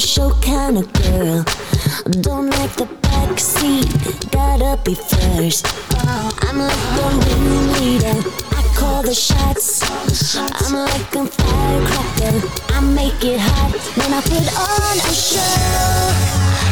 [0.00, 1.44] show kind of girl.
[2.22, 3.86] Don't like the back seat,
[4.30, 5.66] gotta be first.
[6.42, 8.18] I'm like the room leader,
[8.50, 9.82] I call the shots.
[10.32, 16.69] I'm like a firecracker, I make it hot when I put on a show.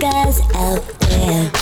[0.00, 1.52] Guys out there.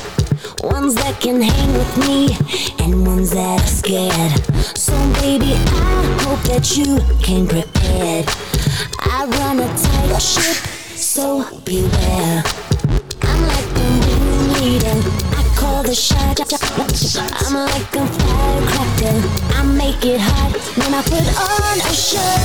[0.63, 2.37] Ones that can hang with me
[2.79, 4.33] and ones that are scared.
[4.79, 8.27] So baby, I hope that you came prepared.
[9.01, 10.55] I run a tight ship,
[10.95, 12.45] so beware.
[13.23, 14.99] I'm like the room leader.
[15.35, 17.19] I call the shots.
[17.19, 19.19] I'm like a firecracker.
[19.59, 22.39] I make it hot when I put on a show.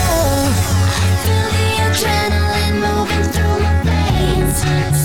[1.22, 5.03] Feel the adrenaline moving through my veins.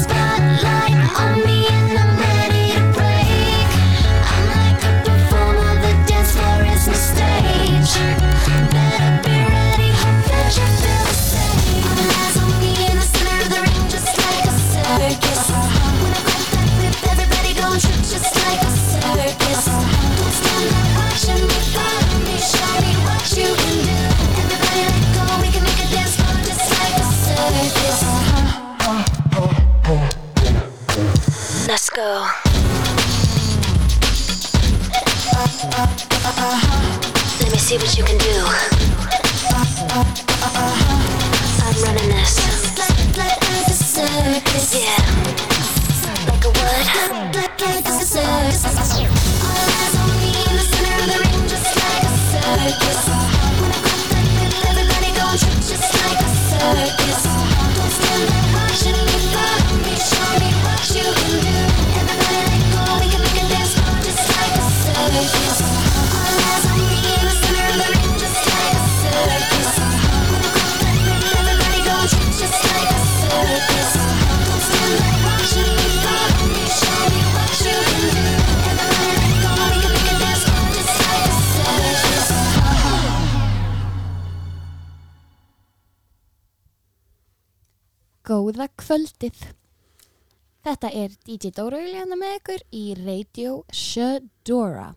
[90.68, 94.90] Þetta er DJ Dóra Juliana með ykkur í Radio Shadora.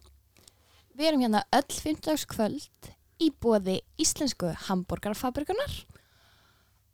[0.99, 2.25] Við erum hérna öll 15.
[2.27, 2.89] kvöld
[3.23, 5.77] í bóði Íslensku Hamburgerfabrikunar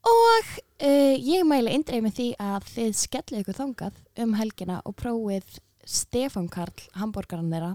[0.05, 0.51] og
[0.85, 5.57] uh, ég mæli indreið með því að þið skellið ykkur þangað um helgina og prófið
[5.81, 7.71] Stefán Karl hambúrgaran þeirra.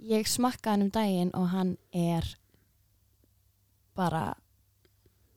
[0.00, 2.30] Ég smakka hann um daginn og hann er
[3.92, 4.38] bara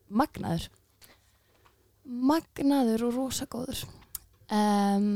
[0.08, 0.70] magnaður
[2.08, 3.84] magnaður og rosagóður
[4.54, 5.08] um,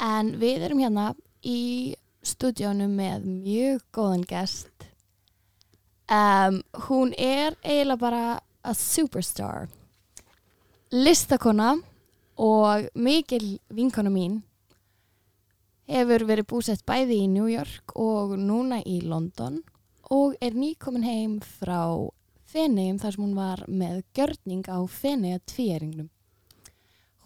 [0.00, 1.10] en við erum hérna
[1.46, 4.86] í stúdíónu með mjög góðan gest
[6.10, 8.24] um, hún er eiginlega bara
[8.62, 9.68] a superstar
[10.92, 11.74] listakona
[12.40, 14.40] og mikil vinkona mín
[15.90, 19.60] hefur verið búsett bæði í New York og núna í London
[20.10, 22.10] og er nýkomin heim frá
[22.50, 26.08] Feneyjum þar sem hún var með gjörning á Feneyja tvíeringnum.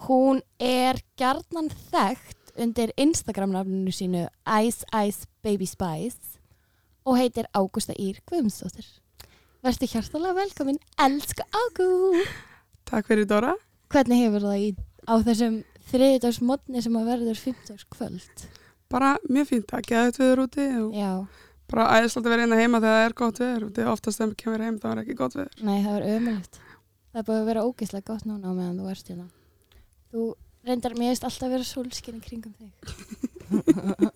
[0.05, 4.27] Hún er gjarnan þekkt undir Instagram-nafninu sínu
[4.61, 6.39] Ice Ice Baby Spice
[7.05, 8.87] og heitir Ágústa Ír Guðmundsdóttir.
[9.65, 11.89] Verstu hjartalega velkomin, elsku Ágú!
[12.85, 13.55] Takk fyrir Dóra.
[13.93, 14.69] Hvernig hefur það í,
[15.09, 15.57] á þessum
[15.89, 17.87] þriðdags modni sem að verður 15.
[17.95, 18.45] kvöld?
[18.93, 21.11] Bara mjög fínt að geða þetta viður úti og Já,
[21.73, 23.65] bara æðislega að vera inn að heima þegar það er gott viður.
[23.81, 25.57] Er oftast þegar maður kemur heim þá er ekki gott viður.
[25.65, 26.61] nei það er ömulegt.
[27.15, 29.27] Það er búið að vera ógeðslega gott núna á meðan þú ert hérna.
[30.15, 30.29] Þú
[30.63, 32.71] reyndar, mér veist alltaf að vera sólskinn í kringum þig.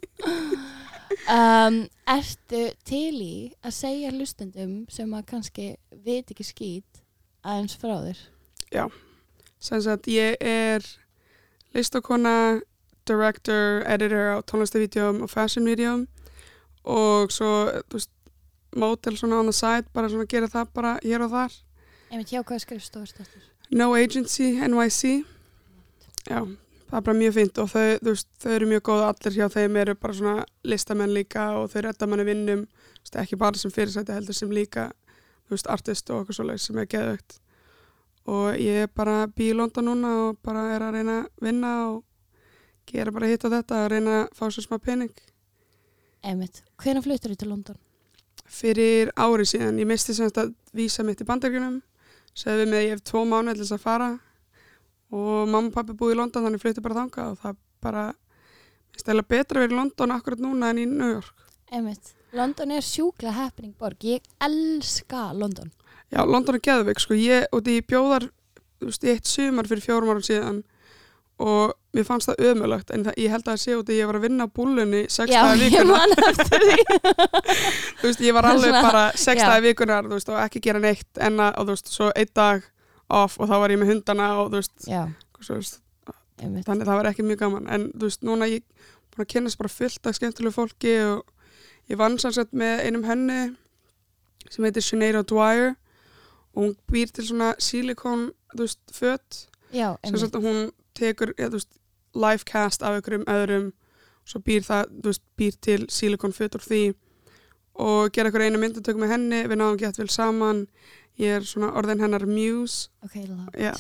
[1.35, 3.35] um, ertu til í
[3.67, 5.65] að segja hlustendum sem að kannski
[6.05, 7.01] veit ekki skýt
[7.43, 8.21] aðeins frá þér?
[9.59, 10.87] Sem sagt, ég er
[11.75, 12.61] listakona,
[13.09, 16.05] director, editor á tónlistavídeum og fashion-vídeum
[16.87, 17.51] og svo,
[17.91, 18.13] þú veist,
[18.79, 21.59] mótel svona on the side, bara svona gera það bara hér og þar.
[22.13, 23.51] Einmitt hjá hvaða skrifstofu státtur?
[23.75, 25.27] No Agency NYC
[26.29, 26.41] já,
[26.89, 29.81] það er bara mjög fínt og þau, veist, þau eru mjög góða allir hjá þeim
[29.83, 32.67] eru bara svona listamenn líka og þau redda manni vinnum.
[33.01, 34.91] Veist, ekki bara sem fyrirsæti heldur sem líka
[35.49, 37.41] veist, artist og okkur svoleið sem er geðvögt
[38.29, 41.73] og ég er bara bý í London núna og bara er að reyna að vinna
[41.89, 42.03] og
[42.89, 45.15] gera bara hitt á þetta að reyna að fá sér smá pening.
[46.21, 46.61] Einmitt.
[46.77, 47.79] Hvenær fluttur þú til London?
[48.49, 51.81] fyrir ári síðan, ég misti semst að vísa mitt í bandaríkunum
[52.33, 54.09] segði við mig að ég hef tvo mánu til þess að fara
[55.15, 58.07] og mamma og pappi búið í London þannig flutti bara þangað og það bara
[58.99, 62.15] stæla betra vera í London akkurat núna en í New York Einmitt.
[62.33, 64.01] London er sjúkla happening borg.
[64.05, 65.71] Ég elska London.
[66.09, 68.29] Já, London er geðveik, sko, ég úti í bjóðar
[68.81, 70.63] í eitt sumar fyrir fjórum árum síðan
[71.39, 74.09] og mér fannst það ömulagt en það, ég held að það sé út að ég
[74.09, 75.99] var að vinna á búlunni sex Já, dagar ég vikuna
[76.49, 76.79] því.
[78.01, 79.45] þú veist, ég var alveg bara sex já.
[79.45, 82.33] dagar vikunar, þú veist, og ekki gera neitt en að, og þú veist, svo einn
[82.41, 82.67] dag
[83.09, 84.87] off og þá var ég með hundana og þú veist,
[85.49, 85.81] veist
[86.69, 87.67] þannig það var ekki mjög gaman.
[87.73, 88.63] En þú veist, núna ég
[89.11, 91.25] búin að kynast bara fullt af skemmtilegu fólki og
[91.91, 93.39] ég vann sannsett með einum henni
[94.49, 95.75] sem heitir Sinead O'Dwyer
[96.55, 99.49] og hún býr til svona silikon, þú veist, fött
[100.23, 101.75] sagt að hún tekur, ja, veist,
[102.15, 103.73] live cast af einhverjum öðrum
[104.29, 106.83] svo býr það, þú veist, býr til silikon fött úr því
[107.79, 110.67] og gera einhverju einu myndatöku með henni, við náðum gett vel saman
[111.19, 113.49] ég er svona orðin hennar muse Ok, love.
[113.59, 113.73] Já,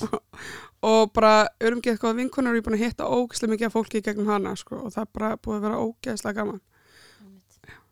[0.90, 3.76] og bara erum gett góða vinkonar og ég er búin að hitta ógeðslega mikið af
[3.76, 6.64] fólki í gegnum hana sko, og það er bara búið að vera ógeðslega gaman.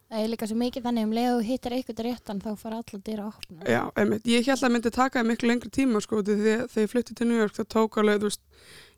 [0.07, 2.77] Það er líka svo mikið þannig um leið og þú hittir eitthvað réttan þá fara
[2.79, 3.65] allar dyr að opna.
[3.67, 4.29] Já, einmitt.
[4.31, 7.57] Ég held að myndi taka miklu lengri tíma sko, þegar, ég flutti til New York
[7.57, 8.45] það tók alveg, þú veist,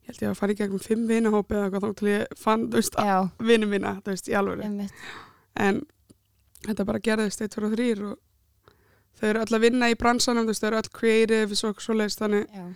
[0.05, 2.67] ég held ég að fara í gegnum fimm vinahópi eða eitthvað þá til ég fann,
[2.69, 3.17] þú veist, Já,
[3.49, 5.09] vinnu mína, þú veist, í einmitt.
[5.57, 5.81] En
[6.67, 8.19] þetta bara gerðist eitt fyrir þrýr og
[9.19, 12.47] þau eru öll að vinna í bransanum, þau eru öll creative, svo, svo leist, þannig
[12.55, 12.67] Já.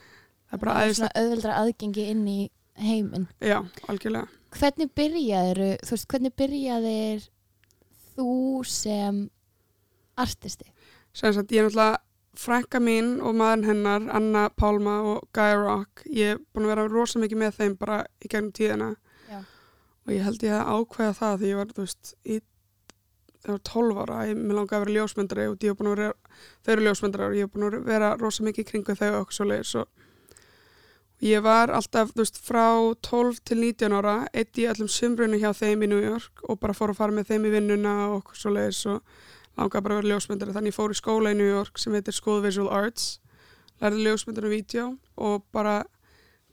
[0.51, 2.39] það er bara aðeins, svona auðveldra aðgengi inn í
[2.83, 3.27] heiminn.
[3.41, 3.59] já,
[3.89, 4.29] algjörlega.
[4.53, 7.29] Hvernig byrjaðir, þú veist, hvernig byrjaðir
[8.17, 8.33] þú
[8.69, 9.23] sem
[10.21, 10.69] artisti?
[11.13, 11.99] sem sagt, ég er náttúrulega
[12.41, 16.87] frænka mín og maðurinn hennar, Anna Pálma og Guy Rock, ég er búin að vera
[16.89, 18.87] rosa mikið með þeim bara í gegnum tíðina
[19.29, 19.43] Já.
[20.07, 22.39] og ég held ég að ákveða það því ég var, þú veist, í
[23.43, 25.99] það var 12 ára, ég mér langaði að vera ljósmyndari og ég er búin að
[25.99, 29.21] vera, þau eru ljósmyndari og ég er búin að vera rosa mikið kringu þau og
[29.25, 30.03] okkur svo leiðis og
[31.23, 32.67] ég var alltaf, þú veist, frá
[33.09, 36.75] 12 til 19 ára, eitt í öllum sumrunu hjá þeim í New York og bara
[36.75, 39.03] fór að fara með þeim í vinnuna og okkur svo leiðis og
[39.59, 40.55] langaði bara að vera ljósmyndari.
[40.57, 43.21] Þannig ég fór í skóla í New York sem heitir School Visual Arts
[43.83, 44.87] lærði ljósmyndari og vídeo
[45.19, 45.83] og bara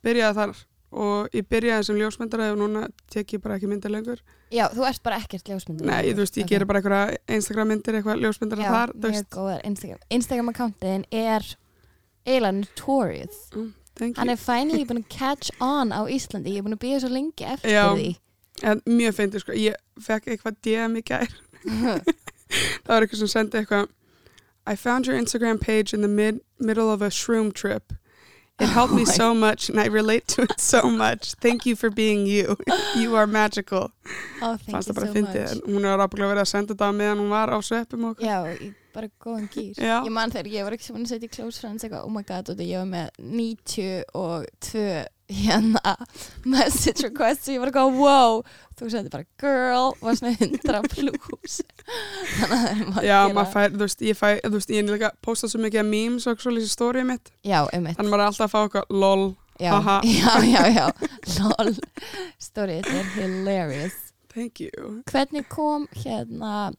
[0.05, 0.53] byrjaði þar
[0.91, 4.85] og ég byrjaði sem ljósmyndari og núna tek ég bara ekki myndir lengur Já, þú
[4.89, 5.85] ert bara ekkert ljósmyndur.
[5.85, 6.49] Nei, þú veist, ég Ok.
[6.49, 9.99] gerir bara einhverja Instagram myndir eitthvað ljósmyndari Já, þar þú mjög góðar Instagram.
[10.09, 11.45] Instagram accountin er
[12.25, 13.37] eiginlega notorious.
[13.55, 14.33] mm, thank Hann you.
[14.33, 16.49] er finally búin að catch on á Íslandi.
[16.55, 17.93] Ég er búin að býða svo lengi eftir Já.
[17.93, 18.17] því.
[18.63, 21.29] en mjög feindi sko, ég fekk eitthvað DM í gær
[22.83, 23.87] það var eitthvað sem sendi eitthvað
[24.67, 27.93] I found your Instagram page in the mid middle of a shroom trip
[28.59, 31.33] It helped me Oh my- so much and I relate to it so much.
[31.39, 32.57] Thank you for being you.
[32.97, 33.91] You are magical.
[34.41, 35.61] oh, thank Fannst you so much.
[35.69, 38.25] Hún er ábygglega verið að senda þetta meðan hún var á sveppum og okkur.
[38.25, 39.75] Já, bara góðan gýr.
[39.77, 39.99] Já.
[40.03, 42.23] Ég man þegar ég var ekki sem að setja í close friends eitthvað, oh my
[42.27, 45.95] god, og ég var með 92 hérna
[46.45, 48.39] message requests og ég var eitthvað, wow,
[48.79, 51.59] þú sendi bara girl, var svona 100 plus.
[52.39, 54.83] Þannig að það er maður Já, maður fær, þú veist, ég fæ, þú veist, ég
[54.83, 57.31] er líka postað svo mikið af memes og svo lýsið stórið mitt.
[57.45, 57.99] Já, einmitt.
[57.99, 59.25] Þannig maður er alltaf að fá eitthvað lol.
[59.59, 59.97] Já, haha.
[60.19, 60.85] já, já, já.
[61.39, 61.73] Lol.
[62.41, 63.97] Stórið er hilarious.
[64.33, 64.99] Thank you.
[65.09, 66.71] Hvernig kom hérna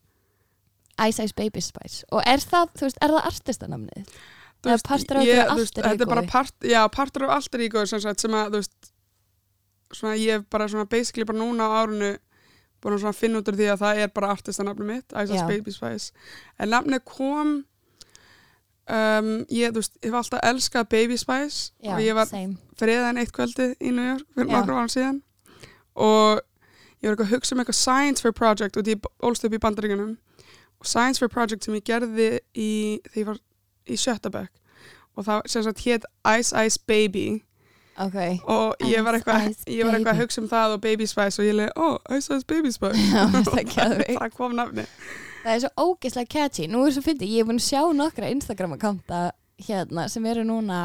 [1.07, 2.05] Ice Ice Baby Spice?
[2.11, 4.21] Og er það, þú veist, er það artistanamnið?
[4.65, 4.81] Þetta er
[6.93, 8.91] partur af ego sem, sagt, sem að, veist,
[9.97, 12.13] svona ég hef bara svona basically bara núna á árunu
[12.81, 15.43] búin að finna út úr því að það er bara artistanafni mitt, Ice.
[15.49, 16.07] Baby Spice.
[16.57, 17.51] En nafnið kom,
[18.91, 22.57] um, ég, veist, ég hef alltaf elskað Baby Spice Já, og ég var same.
[22.81, 25.21] friðan eitt kvöldið í New York fyrir nokkur árum síðan
[26.01, 26.41] og
[27.01, 29.61] ég var eitthvað að hugsa um eitthvað Science Fair Project og ég ólst upp í
[29.63, 30.15] bandaríkunum
[30.81, 32.73] og Science Fair Project sem ég gerði í,
[33.11, 33.41] þegar ég var
[33.91, 34.51] í Sjötabæk
[35.19, 36.05] og það sem sagt hétt
[36.39, 37.29] Ice Ice Baby
[38.01, 38.15] Ok.
[38.49, 40.05] og ég var eitthvað Baby.
[40.09, 42.97] að hugsa um það og Baby Spice og ég leiði, oh, Ice Ice Baby Spice
[43.11, 44.87] Já, það það kom nafni
[45.41, 46.67] Það er svo ógeðslega catchy.
[46.69, 49.21] Nú er svo fyndið, ég er búin að sjá nokkra Instagram-akkánta
[49.65, 50.81] hérna sem eru núna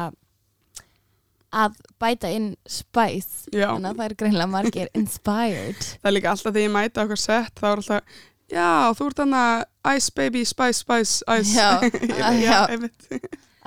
[1.56, 3.50] að bæta inn spice.
[3.52, 5.76] Þannig að það eru greinlega margir inspired.
[6.00, 8.16] það er líka alltaf þegar ég mæta okkur sett þá er alltaf,
[8.52, 9.64] já, þú ert þannig
[9.96, 11.54] Ice Baby Spice Spice Ice.
[12.20, 12.58] Já, já.
[12.70, 13.08] einmitt.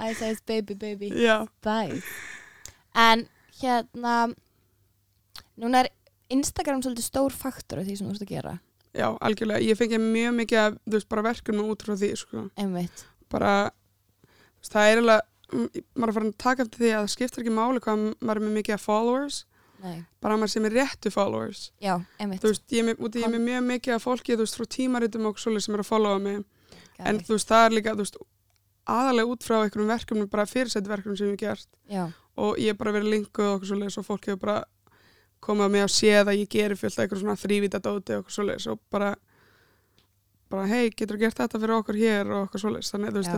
[0.09, 1.11] Ice Ice Baby Baby.
[1.15, 2.01] Já, Bye
[2.95, 3.27] En
[3.61, 4.29] hérna
[5.59, 5.89] Núna er
[6.31, 8.53] Instagram svolítið stór faktor af því sem þú ert að gera.
[8.95, 9.63] Já, algjörlega.
[9.65, 12.43] Ég fengi mjög mikið af, þú veist, bara verkunum út frá því, sko.
[12.59, 13.03] Einmitt.
[13.33, 13.53] Bara,
[14.23, 17.13] þú veist, það er eiginlega mm, maður er farin að taka eftir því að það
[17.15, 19.39] skiptir ekki máli hvað maður er með mikið af followers
[19.83, 19.99] Nei.
[20.19, 21.61] Bara að maður sé með réttu followers.
[21.79, 22.41] Já, einmitt.
[22.43, 25.29] Þú veist, ég er með, er með mjög mikið af fólki þú veist, frá tímaritum
[25.29, 26.39] og svoleið sem er að followa mig.
[26.39, 26.43] En
[26.99, 27.27] Geðveikt.
[27.29, 28.19] þú veist, það er líka, þú veist
[28.89, 31.69] aðalega út frá einhverjum verkefnum, bara fyrirsætti verkefnum sem ég hef gert.
[31.89, 32.03] Já,
[32.39, 34.59] og ég hef bara verið linkuð og svoleiðis og fólk hefur bara
[35.43, 38.31] komið að mig að séð að ég geri fullt af eitthvað svona þrývita dóti og
[38.33, 39.13] svoleiðis og bara
[40.49, 43.29] bara hei, getur þú gert þetta fyrir okkur hér og okkur svoleiðis, þannig þú veist,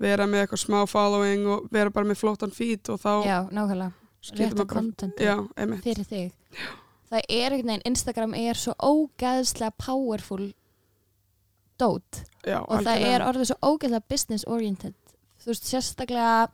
[0.00, 3.92] vera með eitthvað smá following og vera bara með flottan feed og þá já, nákvæmlega.
[4.68, 6.32] content Já, einmitt, fyrir þig.
[7.10, 10.52] Það er einhvern veginn, Instagram er svo ógæðslega powerful
[11.80, 12.22] dót.
[12.46, 14.94] Já, og það er orðið svo ógæðslega business oriented.
[15.40, 16.50] Þú veist, sérstaklega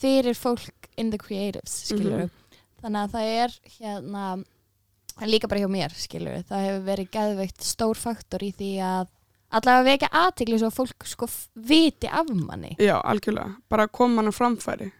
[0.00, 2.30] fyrir fólk in the creatives skilur Mhm.
[2.82, 4.44] þannig að það er hérna
[5.28, 9.08] líka bara hjá mér skilur það hefur verið gæðveikt stór faktor í því að
[9.50, 11.28] allavega vekja aðtikli svo að fólk sko
[11.70, 12.76] viti af manni.
[12.78, 14.90] Já, algjörlega, bara koma hann á framfæri.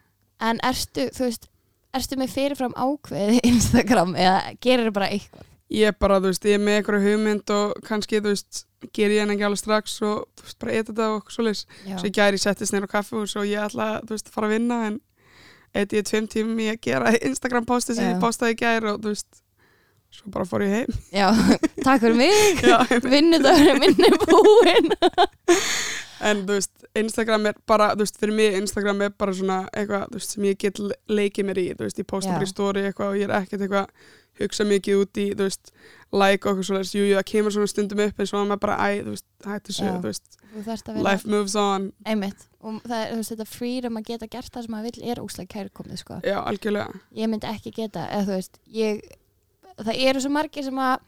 [0.41, 1.51] En ertu, þú veist
[1.97, 5.47] ertu með fyrirfram ákveði Instagram eða gerir bara eitthvað?
[5.71, 8.65] Ég er bara, þú veist, ég er með einhverju hugmynd og kannski, þú veist,
[8.97, 11.61] ger ég henni ekki alveg strax og, þú veist, bara eitthvað og svoleiðis.
[11.87, 14.57] Já, svo ég gæri settist neyra á kaffehús og ég ætla þú veist, fara að
[14.57, 14.99] vinna en
[15.77, 18.15] eitt ég tveim tímum í að gera Instagram posti sem Já.
[18.15, 19.40] ég postaði gæri og þú veist
[20.11, 20.99] svo bara fór ég heim.
[21.15, 21.29] Já
[21.85, 22.65] takk fyrir mig.
[23.13, 24.91] Vinnudagur er minni búinn.
[26.21, 30.03] En þú veist, Instagram er bara þú veist, fyrir mig Instagram er bara svona eitthvað
[30.11, 32.51] þú veist, sem ég get le- leikið mér í þú veist, ég posta bara í
[32.51, 35.73] story eitthvað og ég er ekkert eitthvað hugsa mikið út í, þú veist
[36.13, 38.63] like og okkur svoleiðis, jú, jú, það kemur svona stundum upp en svo er maður
[38.67, 41.89] bara, æ, þú veist, hættu svo þú veist, life moves on.
[42.05, 42.45] Einmitt.
[42.61, 45.23] Og það er þú veist, þetta freedom að geta gert það sem maður vill er
[45.25, 46.21] óslega kærkomið sko.
[46.27, 47.01] já, algjörlega.
[47.17, 49.01] Ég myndi ekki geta eða þú veist ég,
[49.79, 50.99] það eru svo margir sem að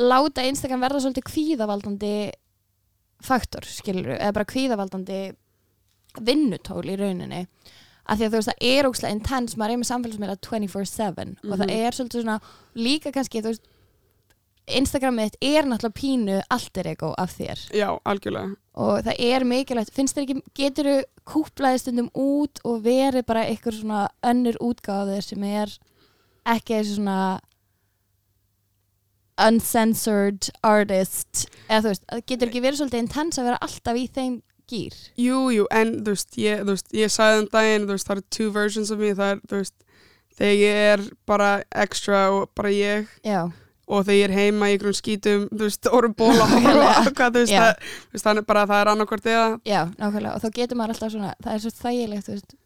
[0.00, 2.14] láta Instagram verða svolítið kvíðavaldandi
[3.24, 5.18] faktor skilur eða bara kvíðavaldandi
[6.24, 7.44] vinnutól í rauninni.
[8.04, 11.54] Af því að þú veist það er óslega intense maður er með samfélagsmiðla 24-7 og
[11.58, 11.76] það Mhm.
[11.78, 12.40] er svolítið svona
[12.74, 13.70] líka kannski þú veist
[14.66, 17.58] Instagramið er náttúrulega pínu alter ego af þér.
[17.76, 18.56] Já, algjörlega.
[18.74, 23.44] Og það er mikilvægt, finnst þér ekki getur þú kúplaði stundum út og verið bara
[23.44, 25.68] eitthvað svona önnur útgáður sem er
[26.44, 27.18] ekki þessu svona
[29.44, 31.46] uncensored artist.
[31.66, 34.36] Eða þú veist, það getur ekki verið svolítið intens að vera alltaf í þeim
[34.70, 38.08] gýr Jú, jú, en þú veist, ég, þú veist, ég sagði um daginn, þú veist,
[38.08, 39.76] það eru two versions of me, það er, þú veist,
[40.38, 41.50] þegar ég er bara
[41.84, 43.40] extra og bara ég já,
[43.84, 47.02] og þegar ég er heima í einhverjum skítum, þú veist, orðum ból og horfa á
[47.10, 50.60] hvað, þú veist, það, veist, þannig bara það er annarkvort eða, já, nákvæmlega og þá
[50.60, 52.56] getur maður alltaf svona, það er svo þægilegt þú veist,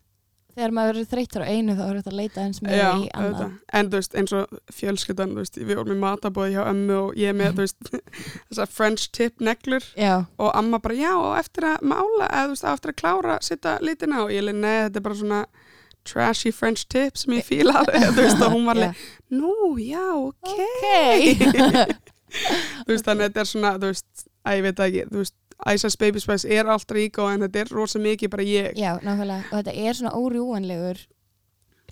[0.58, 3.08] þegar maður verður þreytur á einu þá er þetta að leita eins með já, í
[3.12, 3.28] annað.
[3.28, 3.52] auðvitað.
[3.78, 7.38] en þú veist, eins og fjölskyldan, veist, við vorum í matabóði hjá ömmu og ég
[7.38, 7.92] með, veist,
[8.50, 9.86] þessar French tip neglur.
[9.98, 13.78] Já, og amma bara, já, og eftir að mála, eða veist, eftir að klára, sitta
[13.84, 15.42] litina og ég leið, nei, þetta er bara svona
[16.08, 17.84] trashy French tip sem ég fíla,
[18.16, 19.04] þú veist, og hún var leið,
[19.38, 20.54] nú, já, ok,
[21.48, 22.14] ok.
[22.28, 25.36] Þú veist, þannig að þetta er svona, þú veist, að ég veit ekki, þú veist,
[25.66, 29.48] Ice Baby Spice er alltaf ego en þetta er rosa mikið bara ég, Já, nákvæmlega,
[29.50, 31.00] og þetta er svona órjúanlegur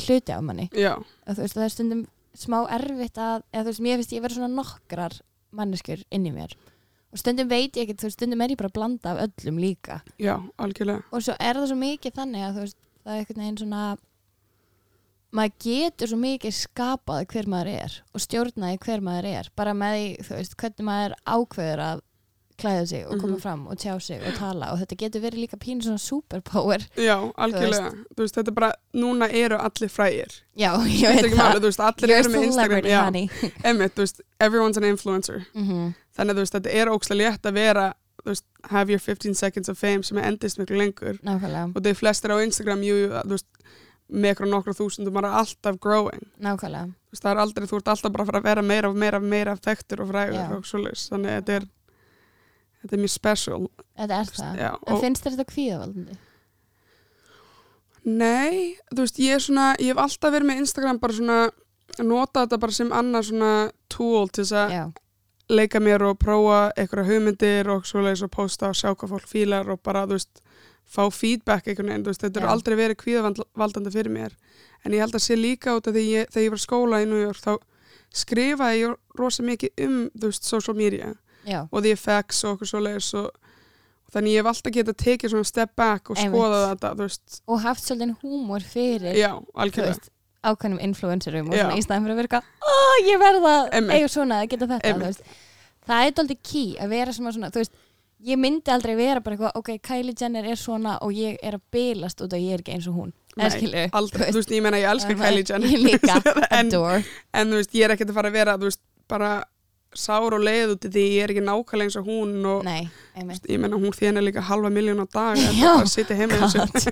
[0.05, 0.69] hluti af manni.
[0.77, 2.07] Já, og þú veist, það er stundum
[2.37, 5.19] smá erfitt að, eða þú veist, mér finnst ég vera svona nokkrar
[5.57, 6.57] manneskjur inn í mér.
[7.11, 9.61] Og stundum veit ég ekki, þú veist, stundum er ég bara að blanda af öllum
[9.63, 10.01] líka.
[10.21, 13.43] Já, algjörlega, og svo er það svo mikið þannig að þú veist, það er einhvern
[13.43, 13.87] veginn svona
[15.37, 19.51] maður getur svo mikið skapað hver maður er og stjórnaði hver maður er.
[19.59, 22.05] Bara með því, þú veist, hvernig maður ákveður að
[22.59, 23.41] klæða sig og koma Mhm.
[23.43, 26.79] fram og tjá sig og tala og þetta getur verið líka pínu svona superpower.
[26.97, 31.55] Já, algjörlega, þú veist, þetta er bara, núna eru allir frægir, Já, ég veit það.
[31.61, 32.85] þú veist, allir You're eru með Instagram,
[33.65, 37.43] emmitt, þú veist, everyone's an influencer, mm þannig að þú veist, þetta er ókslega létt
[37.45, 37.93] að vera,
[38.25, 41.19] þú veist, have your 15 seconds of fame sem endist miklu lengur.
[41.23, 43.47] Nákvæmlega, og þeir flestir á Instagram, jú, þú veist,
[44.09, 46.87] með eitthvað nokkra þúsundum, maður er alltaf growing, nákvæmlega.
[46.89, 49.25] Þú veist, það er aldrei, þú ert alltaf bara að vera meira og meira og
[49.25, 51.67] meira þekktur og frægur og svoleiðis, þannig að þetta er,
[52.87, 53.61] þetta er mjög special,
[53.97, 54.57] Þetta er það?
[54.63, 56.17] Já, En finnst þetta kvíðavaldandi?
[58.07, 61.39] nei, þú veist, ég er svona, ég hef alltaf verið með Instagram bara svona,
[62.07, 63.53] nota þetta bara sem annað svona
[63.91, 64.85] tool til þess að Já,
[65.57, 69.71] leika mér og prófa einhverja hugmyndir og svoleiðis og posta og sjá hvað fólk fílar
[69.75, 70.43] og bara, þú veist,
[70.87, 72.45] fá feedback einhvern veginn, þú veist, þetta Já.
[72.47, 74.37] er aldrei verið kvíðavaldandi fyrir mér,
[74.85, 77.09] en ég held að sé líka út af því ég, þegar ég var skóla í
[77.11, 77.57] New York þá
[78.17, 81.15] skrifaði ég rosa mikið um, þú veist, social media
[81.47, 83.31] já, og the effects og okkur svoleiðis og,
[84.15, 87.87] þannig ég hef alltaf getað tekið svona step back og skoðað þetta, veist, og haft
[87.87, 90.13] svolítið húmor fyrir já, veist,
[90.47, 92.75] ákveðnum influencerum og svona í staðin fyrir að eitthvað, ó,
[93.07, 93.57] ég verða
[93.91, 95.11] eiga svona að geta þetta,
[95.87, 97.83] það er doldið key að vera svona, svona þú veist,
[98.27, 101.65] ég myndi aldrei vera bara eitthvað ok, Kylie Jenner er svona og ég er að
[101.75, 104.55] bilast út og ég er ekki eins og hún Nei, eða skilur aldrei, þú veist,
[104.57, 105.83] ég meina ég elska Kylie Jenner.
[105.83, 106.17] líka,
[106.59, 109.33] en, en þú veist, ég er ekkert að fara að vera, þú veist, bara
[110.01, 112.89] sár og leið út í því ég er ekki nákvæmlega eins og hún og nei,
[113.17, 115.73] ég meina hún þéna líka halva miljón á dag en Já.
[115.87, 116.73] það bara sér.
[116.77, 116.89] God.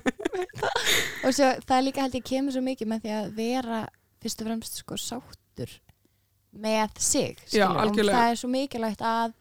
[1.24, 3.80] og svo það er líka held ég kemur svo mikið með því að vera
[4.24, 5.78] fyrst og fremst sko sáttur
[6.54, 8.18] með sig Já, og algjörlega.
[8.18, 9.34] það er svo mikilvægt að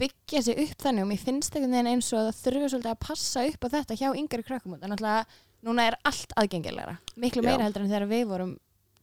[0.00, 3.02] byggja sig upp þannig og mér finnst einhvern veginn eins og það þurfi svolítið að
[3.06, 7.48] passa upp á þetta hjá yngri krökkum en alltaf núna er allt aðgengilegra miklu Já.
[7.48, 8.52] meira heldur en þegar við vorum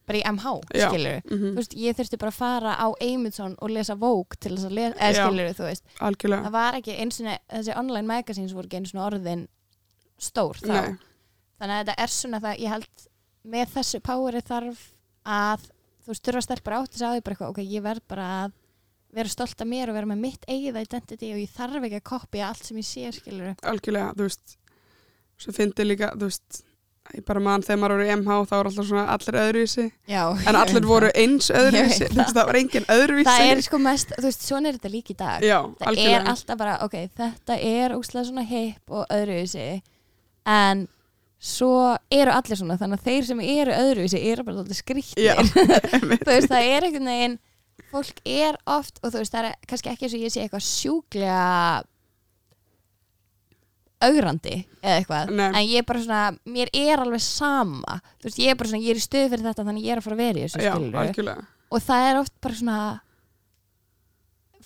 [0.06, 0.88] bara í MH, Já.
[0.90, 4.52] skilur Mhm, þú veist, ég þurfti bara að fara á Amazon og lesa Vogue til
[4.56, 5.26] þess að lesa, eða Já.
[5.26, 5.84] skilur þú veist.
[6.00, 6.44] Algjörlega.
[6.44, 9.46] Það var ekki eins og þessi online magazines voru ekki eins og orðin
[10.18, 10.66] stór þá.
[10.72, 10.96] Nei,
[11.60, 13.06] þannig að þetta er svona það ég held
[13.44, 14.82] með þessu poweri þarf
[15.24, 15.64] að
[16.04, 18.52] þú veist þurfa stelpur átt þess að því bara eitthvað, ok, ég verð bara að
[19.14, 22.06] vera stolt af mér og vera með mitt eigið identity og ég þarf ekki að
[22.10, 24.56] kopja allt sem ég sé skilur algjörlega, þú veist
[25.38, 26.62] svo fyndi líka, þú veist
[27.12, 29.84] ég bara mann þegar maður eru í MH þá er alltaf svona allir öðruvísi.
[30.10, 32.08] Já, en allir voru eins öðruvísi.
[32.16, 33.28] Veist, það var engin öðruvísi.
[33.28, 35.44] Það er sko mest, þú veist, svona er þetta líka í dag.
[35.44, 36.34] Já, það er algjörlega.
[36.34, 39.68] alltaf bara, ok, þetta er óslega svona hip og öðruvísi
[40.54, 40.86] en
[41.44, 41.72] svo
[42.12, 45.34] eru allir svona, þannig að þeir sem eru öðruvísi eru bara alltaf skrýttir Já,
[46.24, 47.36] þú veist, það er einhvern veginn
[47.94, 50.64] fólk er oft, og þú veist, það er kannski ekki eins og ég sé eitthvað
[50.66, 51.42] sjúklega
[54.10, 55.46] augrandi eða eitthvað, Nei.
[55.48, 58.84] en ég er bara svona mér er alveg sama þú veist, ég er bara svona,
[58.84, 60.62] ég er í stöðu fyrir þetta þannig ég er að fara að vera í þessu
[60.64, 62.78] já, skilur algjörlega og það er oft bara svona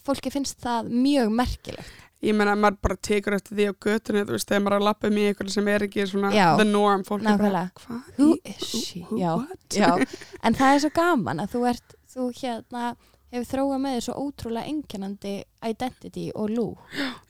[0.08, 4.22] fólki finnst það mjög merkilegt ég meina að maður bara tekur eftir því á götunni
[4.26, 6.46] þú veist, þegar maður er að lappa um í ykkur sem er ekki svona Já.
[6.58, 7.84] the norm, fólk er bara Nákvæmlega.
[7.84, 9.04] hvað Who is she?
[9.14, 9.68] Já, what?
[9.70, 9.92] já,
[10.48, 12.88] en það er svo gaman að þú ert, þú hérna
[13.32, 15.34] hefur þróað með svo ótrúlega einkennandi
[15.68, 16.68] identity og lú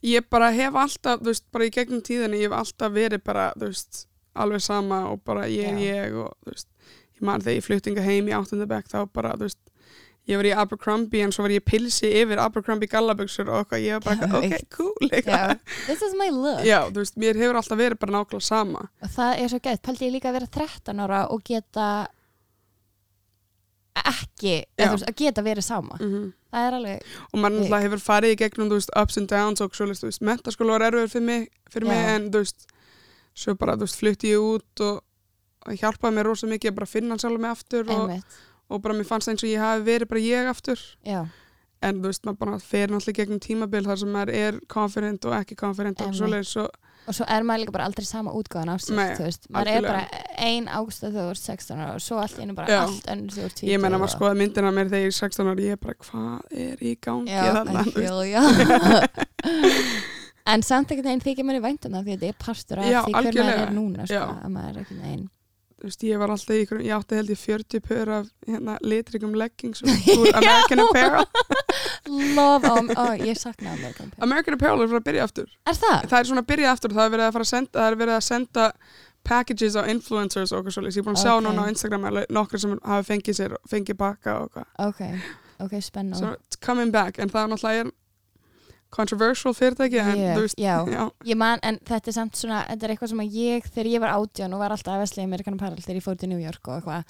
[0.07, 3.49] ég bara hef alltaf, þú veist, bara í gegnum tíðinni ég hef alltaf verið bara,
[3.59, 4.05] þú veist
[4.39, 6.69] alveg sama og bara ég er ég og þú veist,
[7.19, 9.59] ég man þegar ég fluttinga heim í áttundabæk þá bara, þú veist
[10.29, 13.97] ég var í Abercrombie en svo var ég pilsi yfir Abercrombie gallabuxur og eitthvað, ég
[13.97, 15.55] var bara, Já, ok, cool eitthvað.
[15.87, 16.61] this is my look.
[16.69, 18.83] Já, þú veist, mér hefur alltaf verið bara nákvæmlega sama.
[19.03, 21.87] Og það er svo gætt, pældi ég líka að vera 13 ára og geta
[24.13, 25.99] ekki, veist, að geta verið sama.
[26.01, 29.65] Mm það er alveg, og maður náttúrulega hefur farið í gegnum, veist, ups and downs
[29.65, 32.69] og svo, þú veist, mentaskóla var erfiður fyrir mig, fyrir mig en, þú veist,
[33.39, 35.03] svo bara, þú veist, flutti ég út og
[35.67, 38.15] það hjálpaði mér rosa mikið að bara finna sjálf mig aftur og,
[38.69, 40.85] og bara mér fannst eins og ég hafi verið bara ég aftur.
[41.05, 41.21] Já,
[41.83, 45.25] en þú veist, maður bara fer náttúrulega í gegnum tímabil þar sem maður er confident
[45.29, 46.21] og ekki confident og Einmitt.
[46.21, 46.69] svoleiðis og
[47.09, 49.87] og svo er maður líka bara aldrei sama útgáðan sér Nei, þú veist, maður er
[49.87, 50.03] bara
[50.45, 52.81] ein ágústa þegar þú ert 16 ára og svo allt í einu bara Já.
[52.83, 55.17] allt önnur þegar þú ert 20 ég menna maður skoða myndina mér þegar ég er
[55.17, 56.37] 16 ára ég er bara, hvað
[56.67, 57.33] er í gangi
[58.35, 58.43] ya.
[60.49, 62.87] En samt ekkert neginn þykir manni vænt um það því að þetta er partur af
[62.88, 65.38] því hver maður er núna sko, að maður er ekkert neginn Þú
[65.83, 69.35] veist, ég var alltaf í ykkur, ég átti held ég 40 pör af hérna, litrygum
[69.38, 71.27] leggings úr American Apparel.
[72.09, 75.51] Love, um, ó, ég sakna American Pie American Apparel er fyrir að byrja aftur.
[75.69, 75.99] Er það?
[76.09, 77.99] það er svona að byrja aftur, það er verið að fara að senda það er
[78.03, 78.67] verið að senda
[79.29, 81.45] packages á influencers og okkur svolítið, ég er búin að sjá Ok.
[81.45, 85.03] núna á Instagram nokkur sem hafa fengið sér, fengið bakka og eitthvað, ok,
[85.67, 87.19] ok, spennu so it's coming back.
[87.19, 87.91] En það er náttúrulega
[88.90, 90.81] controversial fyrirtæki en veist, já.
[90.88, 93.90] já, ég man, en þetta er samt svona þetta er eitthvað sem að ég, þegar
[93.92, 96.29] ég var átján og var alltaf að vesla í Amerikan Apparel þegar ég fór til
[96.33, 97.05] New York og eitthvað,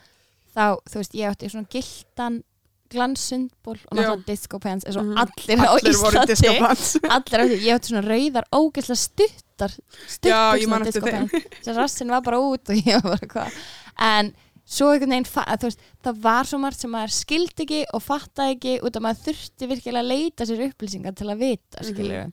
[0.57, 2.41] þá, þú veist, ég átti svona gildan
[2.89, 5.19] glansundból og náttúrulega disco pants eins og Mhm.
[5.21, 7.11] allir, á allir voru Íslandi.
[7.17, 9.73] allir á því, ég átti svona rauðar ógeðslega stuttar
[10.25, 11.65] já, man stuttbuxna eftir disco pants.
[11.65, 13.59] Sem rassin var bara út og ég var bara hvað?
[13.99, 14.33] En
[14.69, 18.75] svo einhvern veginn veist, það var svo margt sem maður skildi ekki og fattaði ekki
[18.85, 21.89] út af maður þurfti virkilega að leita sér upplýsingar til að vita Mhm.
[21.95, 22.33] skilur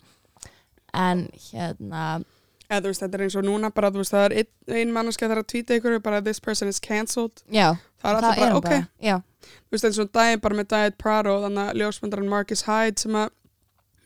[0.95, 2.23] en hérna
[2.69, 4.47] eða þú veist, þetta er eins og núna bara, þú veist, það er ein,
[4.81, 7.43] ein mannskja þar að tvíta ykkur bara this person is cancelled.
[7.51, 10.97] Já, það er allir bara, ok, bara þú veist, eins og daginn bara með Diet
[10.97, 13.29] Prado þannig að ljósmyndaran Marcus Hyde sem að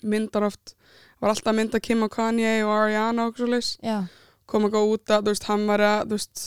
[0.04, 0.76] myndar oft
[1.22, 4.04] var alltaf að mynda Kim og Kanye og Ariana og svo leis já,
[4.48, 6.44] kom að góða út að, þú veist, hann var að þú veist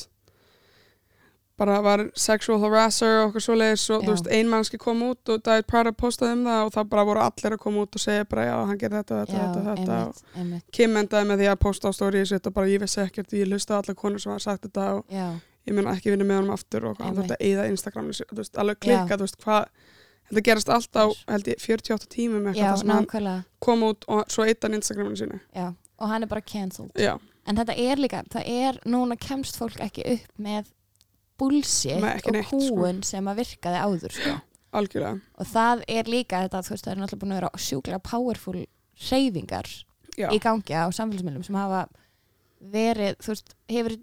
[1.59, 4.07] bara var sexual harasser og okkur svo leiðis og Já.
[4.07, 7.05] þú veist, ein mannski kom út og Diet Prado postaði um það og það bara
[7.05, 9.75] voru allir að koma út og segja bara, já, hann gerði þetta, þetta, já, þetta,
[9.77, 9.99] þetta.
[10.01, 10.65] og einmitt, einmitt.
[10.73, 13.51] Kim endaði með því að posta á stóri sitt og bara ég vissi ekkert, ég
[13.53, 15.29] hlusta allar konur sem hafa sagt þetta og já,
[15.69, 17.29] ég mun ekki vinna með honum aftur og hann Einmitt.
[17.31, 19.65] þurfti að eyða Instagraminu sér, þú veist, alveg klikka, þú veist, hvað
[20.33, 23.45] þetta gerast allt á held ég 48 tímum eitthvað sem hann nákvæmlega.
[23.61, 25.41] kom út og svo eitt hann Instagraminu sínu.
[26.03, 26.91] Og hann er bara cancelled.
[27.47, 30.71] En þetta er líka, það er núna kemst fólk ekki upp með
[32.13, 32.61] ekki og neitt, sko.
[32.77, 34.35] kúun sem að virkaði áður sko.
[34.73, 38.05] algjörlega og það er líka þetta, þú veist, það er náttúrulega búin að vera sjúklega
[38.07, 38.57] powerful
[39.11, 39.73] reyfingar
[40.13, 41.87] í gangi á samfélagsmiðlum sem hafa
[42.73, 43.97] verið, þú veist, hefur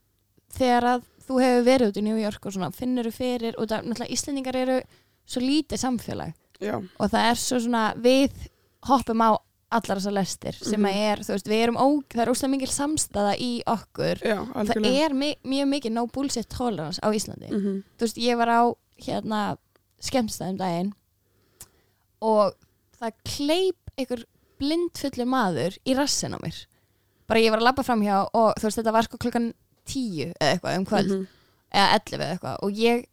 [0.59, 3.69] þegar að þú hefur verið út í New York og svona, finnur þú fyrir, og
[3.69, 4.79] það, náttúrulega Íslendingar eru
[5.29, 8.49] svo lítið samfélag já, og það er svo svona, við
[8.89, 9.29] hoppum á
[9.71, 10.89] allar þessar lestir sem Mhm.
[10.89, 14.37] að er, þú veist, við erum ó, það er óslega mikil samstæða í okkur já,
[14.45, 17.83] það algjörlega er mi mjög mikið no bullshit tolerance á Íslandi Mhm.
[17.97, 18.61] þú veist, ég var á
[18.99, 19.57] hérna
[20.01, 20.93] skemmstæðum daginn
[22.21, 22.53] og
[22.99, 24.23] það kleip einhver
[24.59, 26.65] blindfullur maður í rassin á mér
[27.29, 29.53] bara ég var að labba framhjá og þú veist, þetta var sko klukkan
[29.85, 31.27] tíu eða eitthvað um kvöld Mhm.
[31.73, 33.05] eða 11 eða eitthvað og ég,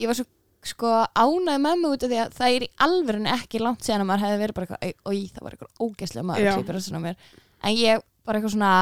[0.00, 0.26] ég var svo
[0.62, 4.04] sko ánæði með mig út af því að það er í alvörinu ekki langt síðan
[4.04, 6.52] að maður hefði verið bara eitthvað og það var eitthvað ógeðslega maður Já.
[6.54, 7.16] klippa rassin á mér
[7.62, 8.72] en ég bara eitthvað svona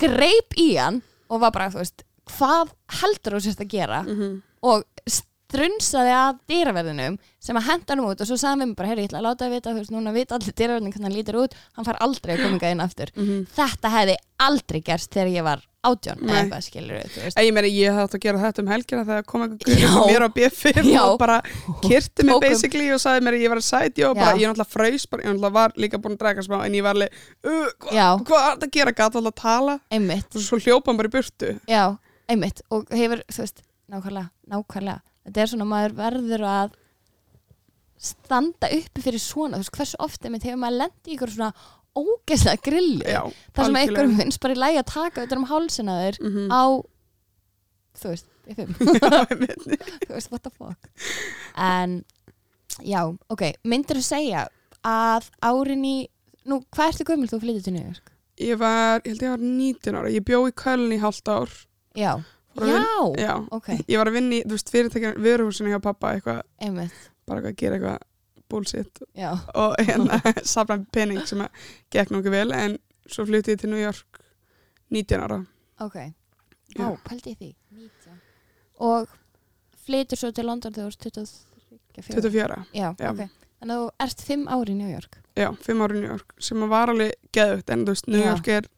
[0.00, 2.04] greip í hann og var bara, þú veist,
[2.36, 4.42] hvað heldur þú sérst að gera Mhm.
[4.62, 8.76] og strunsaði að dýraverðinum sem að henda hann út og svo sagði hann við mig
[8.76, 11.08] bara, herri, ég ætla að láta að vita, þú veist, núna vita allir dýraverðin hvernig
[11.08, 13.10] hann lítur út, hann far aldrei að kominga inn aftur.
[13.16, 13.46] Mhm.
[13.56, 16.96] Þetta hefði aldrei gerst þegar ég var átjón eða eitthvað skilur.
[17.30, 20.30] En Ég meina, ég átt að gera þetta um helgina þegar kom einhver mér á
[20.36, 20.60] BF
[21.00, 21.38] og bara
[21.84, 24.74] kyrti mig basically og sagði mér að ég var að sæti og bara, ég náttúrulega
[24.74, 27.16] fröys bara, ég náttúrulega var líka búin að draka smá en ég var alveg,
[27.46, 29.78] uh, hvað hva er þetta að gera, gæti alltaf að tala.
[29.96, 31.54] Einmitt, og svo hljópa hann bara í burtu.
[31.70, 31.84] Já,
[32.28, 32.62] einmitt.
[32.70, 35.00] Og hefur, þú veist, nákvæmlega, nákvæmlega.
[35.24, 36.76] Þetta er svona, maður verður að
[38.00, 41.52] standa uppi fyrir svona, þú veist, hversu oft einmitt hefur maður lendi í ykkur svona
[41.98, 43.22] ógeðslega grilli Já,
[43.56, 46.46] þar sem einhverjum finnst bara í lægi að taka utan um hálsina á þér Mhm.
[46.54, 46.62] á
[48.00, 48.74] þú veist, í fimm.
[49.02, 49.24] Já,
[50.06, 50.88] þú veist, what the fuck?
[51.58, 52.04] En,
[52.86, 54.46] já, ok myndir þú segja
[54.86, 55.96] að árin í
[56.48, 58.12] nú, hvað ertu gömul þú flyttir til York?
[58.40, 61.50] Ég var, ég held ég var 19 ára, ég bjó í Köln í hálft ár.
[61.98, 62.14] Já,
[62.56, 65.78] Fór að já, Já, ok, ég var að vinna í, þú veist, fyrirtækjan vöruhúsinu hjá
[65.84, 68.00] pappa, eitthvað, bara eitthvað að gera eitthvað
[68.50, 70.20] bullshit já, og hérna
[70.54, 71.42] safna penning sem
[71.94, 72.78] gekk nokkuð vel en
[73.10, 74.20] svo flutti ég til New York
[74.90, 75.40] 19 ára
[75.80, 75.96] ok
[76.76, 76.84] Já.
[76.86, 78.18] já, pældi ég því 19.
[78.86, 79.08] og
[79.86, 81.46] flyttir svo til London þegar þú ert 24
[82.22, 83.10] 24, já, Já.
[83.10, 83.24] ok,
[83.60, 86.36] þannig að þú ert 5 ári í New York já, 5 ára í New York
[86.38, 88.28] sem að var alveg geðugt en þú veist, New Já.
[88.30, 88.68] York er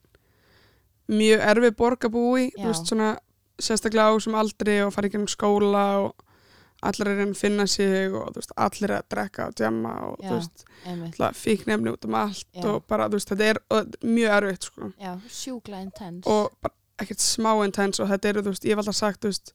[1.13, 2.57] mjög erfið borg að búi Já.
[2.63, 3.11] þú veist, svona
[3.61, 6.22] sérstaklega á sem aldri og fara ekki um skóla og
[6.89, 10.23] allir er að að finna sig og veist, allir er að drekka og djamma og
[10.27, 12.67] einmitt, fíknefni út um allt Já.
[12.69, 14.91] og bara, veist, þetta er og, þetta mjög erfitt, sko.
[15.01, 16.29] Já, sjúkla intense.
[16.29, 19.53] Og bara ekkert smá intense og þetta eru, veist, ég hef alltaf sagt,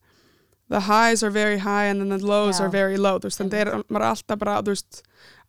[0.68, 2.64] the highs are very high and then the lows Já.
[2.64, 4.58] are very low, það er maður er alltaf bara,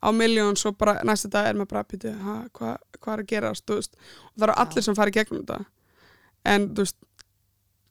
[0.00, 2.14] á miljón svo bara næsta dag er maður bara, býtu,
[2.56, 3.28] hvað hva er að
[3.80, 5.64] veist og það eru allir sem fara í gegnum þetta.
[6.50, 6.96] En, þú veist,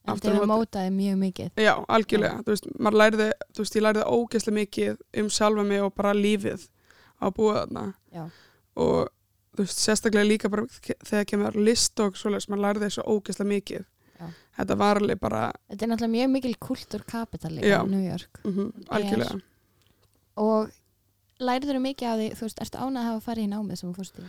[0.08, 1.50] en móti- mótaði mjög mikið.
[1.60, 2.42] Já, algjörlega.
[2.44, 6.14] Þú veist, maður lærði, þú veist, ég lærði ógeðslega mikið um sjálfa mig og bara
[6.14, 6.68] lífið
[7.22, 7.94] á búa þarna.
[8.14, 8.24] Já,
[8.76, 9.10] og
[9.56, 10.66] þú veist, sérstaklega líka bara
[11.04, 13.86] þegar kemur list og svoleiðis, maður lærði svo ógeðslega mikið.
[14.20, 14.28] Já.
[14.60, 18.40] þetta var alveg bara þetta er náttúrulega mjög mikil kultúrkapital í New York.
[18.44, 19.42] Mm algjörlega.
[20.36, 20.70] Og
[21.40, 23.96] læriður mikið á því, þú veist, ertu ánað að hafa farið í námið sem þú
[23.96, 24.26] fórst í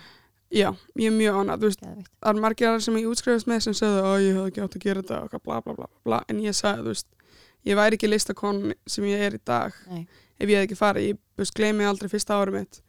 [0.50, 1.86] já, ég er mjög ánað, þú veist,
[2.20, 4.76] það er margir aðra sem ég útskrifast með sem sögðu að ég hef ekki átt
[4.76, 7.08] að gera þetta og bla bla bla bla, en ég sagði, þú veist,
[7.70, 10.06] ég væri ekki listakon sem ég er í dag Nei.
[10.40, 12.82] ef ég hef ekki farið, ég þú veist, gleymi aldrei fyrsta ári mitt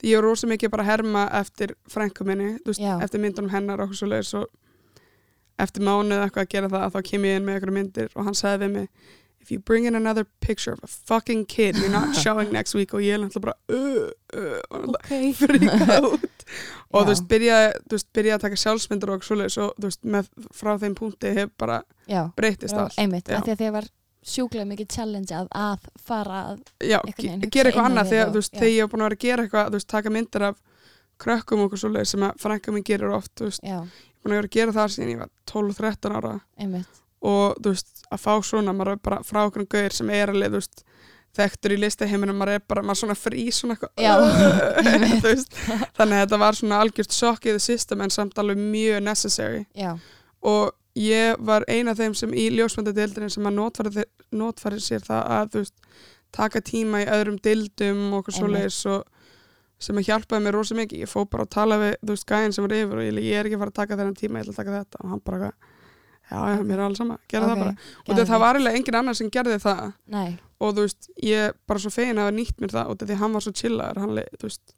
[0.00, 2.96] því ég er rosa mikið bara að herma eftir frænku minni, þú veist, Já.
[3.04, 4.48] eftir myndunum hennar og svo leiðis og
[5.62, 8.38] eftir mánuð eitthvað að gera það þá kem ég inn með einhverju myndir og hann
[8.38, 9.12] sagði við mig
[9.44, 12.94] if you bring in another picture of a fucking kid you're not showing next week
[12.96, 15.34] og ég er náttúrulega bara uh, uh, og náttúrulega ok.
[15.42, 16.30] fríka út
[16.94, 20.02] og þú veist, byrjaði þú veist, byrjaði að taka sjálfsmyndir og svoleiðis og þú veist,
[20.16, 20.30] með,
[20.62, 21.78] frá þeim punkti hef bara
[22.10, 22.98] já, breytist já, allt.
[23.04, 23.88] einmitt, af því að þið var
[24.24, 28.54] sjúklega mikið challenge að, að fara að já, hugsa gera eitthvað annað þegar, og- veist,
[28.56, 30.62] þegar ég hef búin að vera að gera eitthvað þú veist, taka myndir af
[31.24, 33.80] krökkum og okkur svoleiðis sem að frænka mín gerir oft þú veist, já,
[34.24, 36.32] búin að vera að gera það síðan ég var 12-13 ára.
[36.64, 37.02] Einmitt.
[37.24, 40.54] Og þú veist, að fá svona maður er bara frá okkur gauðir sem er alveg
[40.54, 40.84] þú veist,
[41.34, 43.92] þekktur í listaheiminum maður er bara, maður svona frí svona eitthvað.
[45.98, 49.64] Þannig að þetta var svona algjört sjokk í the system en samt alveg mjög necessary.
[49.74, 49.96] Já,
[50.44, 54.04] og ég var eina af þeim sem í ljósmyndadeildinni sem að notfæri,
[54.36, 55.74] notfæri sér það að þú veist,
[56.34, 59.02] taka tíma í öðrum deildum og okkur svoleiðis og
[59.82, 61.02] sem að hjálpaði mér rosa mikið.
[61.04, 63.38] Ég fór bara að tala við þú veist gæðin sem var yfir og ég, ég
[63.40, 65.00] er ekki að fara að taka þennan tíma ég ætla að taka þetta.
[65.02, 65.50] Og hann bara
[66.30, 67.74] já, já, mér er alveg sama, gerði Ok, það bara.
[67.74, 68.30] Og geðveikt.
[68.30, 68.42] það.
[68.44, 69.84] var eiginlega engin annar sem gerði það.
[70.14, 72.90] Nei, og þú veist, ég er bara svo fegin að hafa nýtt mér það.
[72.92, 74.76] Og því hann var svo chillaður hann, þú veist,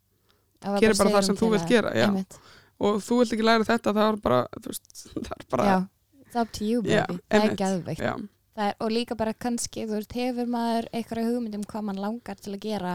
[0.61, 2.07] það var gerir bara það sem þú til vilt gera, já.
[2.07, 2.39] einmitt.
[2.77, 4.87] og þú vilt ekki læra þetta það var bara, þú veist,
[5.27, 5.77] það er bara Já,
[6.23, 6.97] it's up to you baby.
[6.97, 8.25] Já, Það er
[8.57, 11.99] Það er, og líka bara kannski, þú veist, hefur maður eitthvað hugmynd um hvað mann
[12.01, 12.93] langar til að gera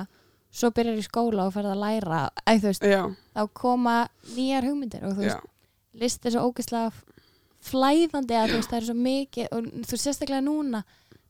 [0.52, 2.84] svo byrjar í skóla og ferð að læra þú veist,
[3.32, 3.94] þá koma
[4.34, 5.46] nýjar hugmyndir og þú veist,
[6.02, 6.90] list er svo ógeðslega
[7.62, 10.82] flæðandi að þú veist, það er svo mikið og þú sérstaklega núna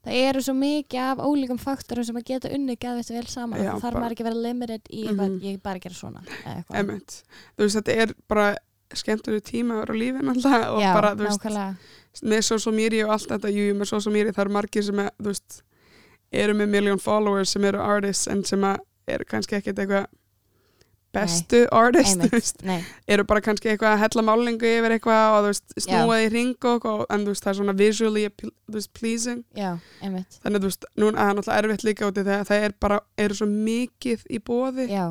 [0.03, 3.75] það eru svo mikið af ólíkum faktorum sem að geta unni geðvist vel saman Já,
[3.77, 5.41] og bara- maður ekki vera limited í eitthvað, Mhm.
[5.47, 6.23] ég er bara gera svona
[7.57, 8.57] þú veist, þetta er bara
[8.95, 13.07] skemmtur tíma að vera á lífin alltaf og Já, bara, þú veist, með social media
[13.07, 15.63] og allt þetta, jú, með social media það eru margir sem, er, veist
[16.33, 20.07] eru með million followers sem eru artists en sem að eru kannski ekkert eitthvað
[21.13, 22.63] bestu artist,
[23.09, 26.79] eru bara kannski eitthvað að hella málingu yfir eitthvað og veist, snúa í ring og,
[26.79, 28.25] eitthvað, en veist, það er svona visually
[28.73, 29.43] veist, pleasing.
[29.59, 33.01] Já, þannig að núna er það náttúrulega erfitt líka út í þegar það er bara,
[33.27, 35.05] eru svo mikið í bóði já,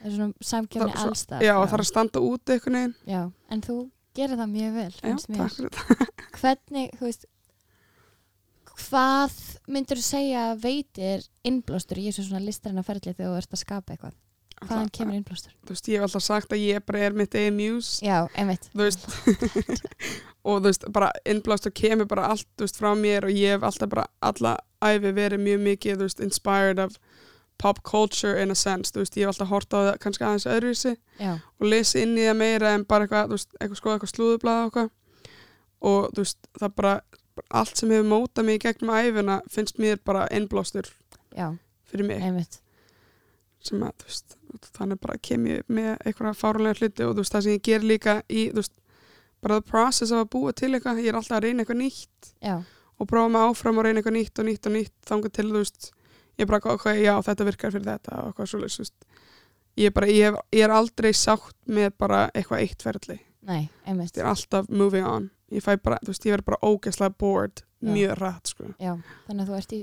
[0.00, 2.96] það er svona samkjöfni Það- allstað já, það er að standa út einhvern veginn.
[3.14, 3.22] Já,
[3.54, 3.78] en þú
[4.14, 5.38] gerir það mjög vel já, finnst mér.
[5.44, 7.24] takk fyrir þetta hvernig, þú veist
[8.74, 9.34] hvað
[9.70, 13.94] myndur þú segja veitir innblástur í þessu svona listræna ferli þegar þú ert að skapa
[13.94, 14.14] eitthvað
[14.68, 15.52] hvaðan Það- kemur innblástur?
[15.64, 18.04] þú veist, ég hef alltaf sagt að ég bara er mitt eigin muse.
[18.04, 18.68] Já, einmitt.
[18.74, 19.08] Þú veist.
[20.44, 23.62] Og þú veist, bara innblástur kemur bara allt, þú veist, frá mér og ég hef
[23.64, 26.98] alltaf bara alla æfi verið mjög mikið, þú veist, inspired of
[27.62, 30.46] pop culture in a sense, þú veist, ég hef alltaf hort á það kannski aðeins
[30.50, 30.92] öðruvísi
[31.30, 34.60] og lesi inn í það meira en bara eitthvað, þú veist, eitthvað skoða eitthvað slúðublað
[34.60, 34.90] og eitthvað.
[35.84, 36.94] Og þú veist, það bara,
[37.62, 40.90] allt sem hefur mótað mig í gegnum æfina finnst mér bara innblástur
[41.36, 41.48] já,
[41.88, 42.20] fyrir mig.
[42.22, 42.60] Einmitt.
[43.64, 44.36] Sem að, þú veist,
[44.76, 47.84] þannig bara kem ég með eitthvað fárulega hluti og þú veist, það sem ég ger
[47.84, 48.74] líka í, þú veist,
[49.44, 52.30] bara the process af að búa til eitthvað, ég er alltaf að reyna eitthvað nýtt
[52.44, 52.54] Já,
[52.94, 55.60] og prófa mig áfram að reyna eitthvað nýtt og nýtt og nýtt þangar til, þú
[55.60, 55.90] veist,
[56.40, 59.22] ég bara ok, já, þetta virkar fyrir þetta og eitthvað svoleiðis, þú veist.
[59.74, 63.64] Ég er bara, ég, hef, ég er aldrei sátt með bara eitthvað eitt ferli, nei,
[63.90, 68.54] ég er alltaf moving on, ég bara, veist, ég verð bara ógeðslega bored, mjög rætt,
[68.54, 68.70] sko.
[68.78, 68.94] Já,
[69.26, 69.82] þannig að þú ert í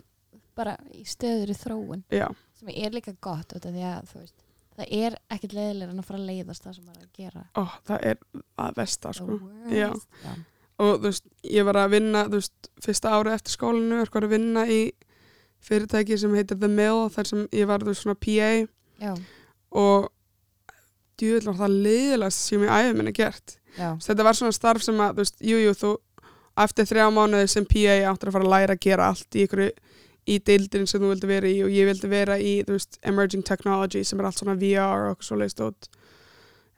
[0.57, 4.47] bara í stöður í þróun sem er líka gott því að þú veist
[4.81, 7.43] það er ekkert leiðilega en að fara að leiðast það sem maður er að gera.
[7.55, 8.21] Ó, það er
[8.65, 9.37] að versta, sko.
[10.81, 14.27] og þú veist, ég var að vinna þú veist, fyrsta árið eftir skólinu er hvað
[14.27, 14.81] að vinna í
[15.61, 18.51] fyrirtæki sem heitir The Mill, þar sem ég var þú veist, svona PA
[19.01, 19.13] Já,
[19.71, 20.09] og
[21.21, 23.57] djúvill var það leiðilegast sem ég æfum minni gert.
[23.77, 25.91] Já, þetta var svona starf sem að, þú veist, jú, jú, þú
[26.65, 29.63] eftir þrjá mánuði sem PA áttur að fara að læra að gera allt í ykkur
[30.29, 33.43] í deildin sem þú vildi vera í og ég vildi vera í, þú veist, emerging
[33.47, 35.89] technology sem er allt svona VR og svo leiðist út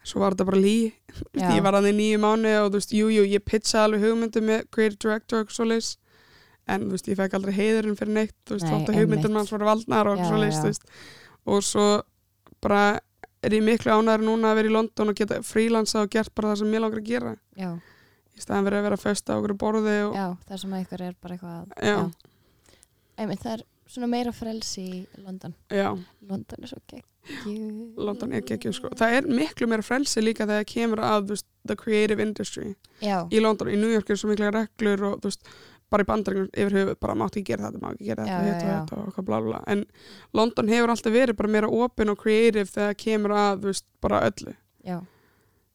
[0.03, 0.77] svo var þetta bara lí
[1.55, 4.47] ég var að því nýju mánuði og þú veist, jú, jú, ég pitchaði alveg hugmyndum
[4.49, 5.91] með creative director og svo leiðis
[6.71, 9.29] en þú veist, ég fekk aldrei heiðurinn fyrir neitt þú veist, Nei, þótt að hugmyndum
[9.31, 9.39] einmitt.
[9.41, 10.61] hans voru valdnar og Já, svo leiðis, já.
[10.63, 10.85] þú veist.
[11.51, 11.87] Og svo
[12.63, 12.83] bara
[13.43, 16.53] er ég miklu ánæður núna að vera í London og geta frílansa og gert bara
[16.53, 17.33] það sem mér langar að gera.
[17.59, 17.73] Já,
[18.31, 21.03] í staðan verið að vera föst á okkur borði og, já það sem að ykkur
[21.09, 21.97] er bara eitthvað Já.
[23.17, 25.53] Einmitt, það er svona meira frelsi í London.
[25.69, 25.89] Já,
[26.29, 27.09] London er svo geggjur
[28.03, 28.89] London er geggjuð sko.
[28.99, 33.39] það er miklu meira frelsi líka þegar kemur að veist, the creative industry Já, í
[33.39, 35.47] London, í New York er svo mikla reglur og þú veist,
[35.93, 38.65] bara í bandaringum yfir höfuð bara mátt ekki gera þetta, má ekki gera þetta, hitt
[38.65, 39.61] og þetta og eitthvað bla bla.
[39.71, 39.85] en
[40.35, 44.21] London hefur alltaf verið bara meira open og creative þegar kemur að þú veist, bara
[44.27, 44.55] öllu.
[44.83, 44.97] Já,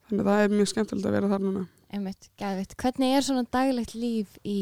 [0.09, 1.65] þannig að það er mjög skemmtilegt að vera þar núna.
[1.89, 4.59] Einmitt, gæðvitt Hvernig er svona daglegt líf í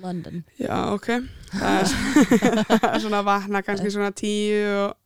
[0.00, 0.44] London?
[0.60, 1.08] Já, ok.
[1.52, 4.96] Það er, svona að vakna kannski svona tíu og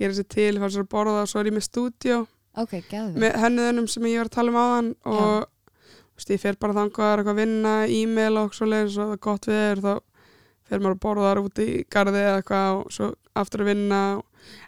[0.00, 2.20] gera sér til, fara sér að borða og svo er ég með stúdíó
[2.58, 6.42] Ok, gæðvitt með hennuðunum sem ég var að tala um áðan og þú veist, ég
[6.42, 9.82] fer bara þangað að vinna, e-mail og svo leiðis og það er gott við er
[9.84, 9.92] þá
[10.70, 13.98] fer maður að borða þar úti í garði eða eitthvað og svo aftur að vinna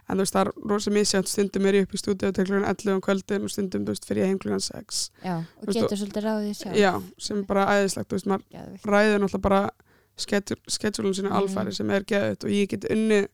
[0.07, 2.67] en þú veist, það er rosa misjátt stundum er ég upp í stúdíó til klukkan
[2.69, 5.97] 11 um kvöldin og stundum, veist, fyrir ég heim klukkan 6 Já, og veist, getur
[5.97, 6.77] svolítið ráðið sjálf.
[6.77, 8.27] Já, sem bara æðislegt, veist,
[8.85, 9.61] ræður náttúrulega bara
[10.69, 11.37] sketsjúlun sína Mhm.
[11.41, 13.27] alfæri sem er geðut og ég get unni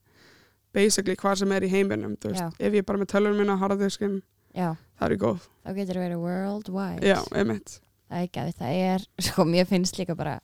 [0.74, 4.22] basically hvað sem er í heiminum ef ég er bara með tölvun minna harðiskin,
[4.56, 5.40] það er ég góð.
[5.66, 7.02] Þá getur verið worldwide.
[7.04, 7.24] Já,
[8.10, 10.40] Það gæðvitt, það er Sko, mér finnst líka bara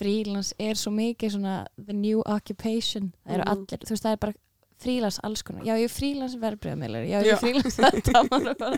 [0.00, 3.50] Frílans er svo mikið svona The new occupation Það eru Mhm.
[3.52, 4.34] allir, þú veist, það er bara
[4.80, 7.34] frílans alls konar, já ég er frílans verbreyðamilur já ég Já.
[7.34, 8.70] er frílans þetta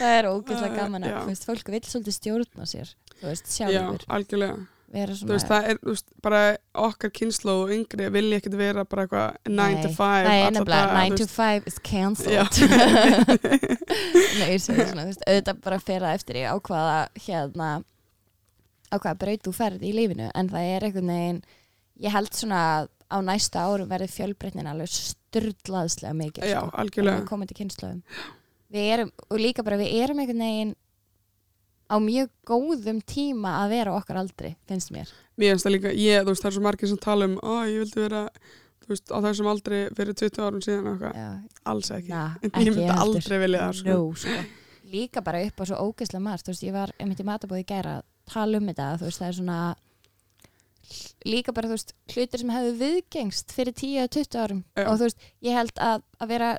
[0.00, 1.20] það er ógeðslega gaman að já.
[1.22, 4.58] þú veist, fólk vill svolítið stjórna sér þú veist, já, sjálfur algjörlega
[4.90, 6.40] vera þú veist, það er þú veist, bara
[6.84, 10.50] okkar kynslu og yngri vilja ekkert vera bara eitthvað 9 to 5 það er alla
[10.58, 11.36] nefnilega daga, 9 þú to veist.
[11.40, 11.84] 5 is Já.
[11.90, 12.50] cancelled
[14.40, 17.70] Nei, ég segi svona, auðvitað bara fyrir það eftir í á hvaða hérna
[18.90, 21.40] á hvaða braut þú ferð í lífinu en það er einhvern veginn
[22.00, 27.22] ég held svona að á næsta árum verði fjölbreytnin alveg styrlaðslega mikið Já, sko, algjörlega.
[27.22, 28.04] við komandi kynnslöðum
[28.70, 30.72] við erum, og líka bara við erum einhvern veginn
[31.90, 35.10] á mjög góðum tíma að vera okkar aldri, finnst mér.
[35.34, 37.66] Mér finnst það líka, ég, þú veist, það er svo margir sem tala um ó,
[37.66, 38.20] ég vildi vera,
[38.84, 41.28] þú veist, á þessum aldrei fyrir 20 árum síðan Já,
[41.72, 42.12] alls ekki.
[42.14, 43.02] Na, ég ekki myndi heldur.
[43.18, 43.96] aldrei vilja það, sko.
[43.96, 44.38] No, sko.
[44.94, 46.46] líka bara upp á svo ógeðslega margt.
[46.46, 49.38] Þú veist, ég var einmitt í matabóði að tala um þetta, þú veist, það er
[49.38, 49.60] svona
[51.28, 54.62] líka bara, veist, hlutir sem hefðu viðgengst fyrir 10-20 árum.
[54.74, 54.84] Já.
[54.88, 56.50] og veist, ég held að, að vera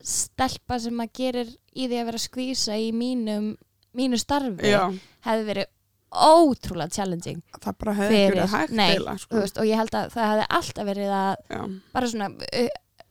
[0.00, 3.52] stelpa sem að gerir í því að vera skvísa í mínum
[3.96, 4.86] mínu starfi Já,
[5.26, 5.70] hefði verið
[6.10, 9.68] ótrúlega challenging það bara hefði ekki fyrir, verið hægt nei, eila, þú sko veist, og
[9.68, 11.60] ég held að það hefði alltaf verið að Já,
[11.94, 12.70] bara svona uh,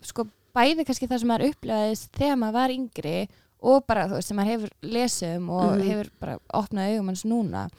[0.09, 0.25] sko
[0.59, 3.15] bæði kannski það sem maður upplegaðist þegar maður var yngri
[3.61, 5.87] og bara þú veist sem maður hefur lesið um og Mhm.
[5.89, 7.69] hefur bara opnað augum hans núna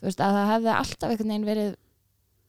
[0.00, 1.74] þú veist að það hefði alltaf einhvern veginn verið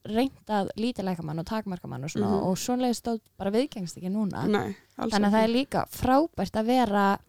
[0.05, 2.43] reynt að lítilæka mann og takmarka mann og svona Mhm.
[2.45, 6.65] og svonlega stóð bara viðgengst ekki núna nei, þannig að það er líka frábært að
[6.65, 7.19] vera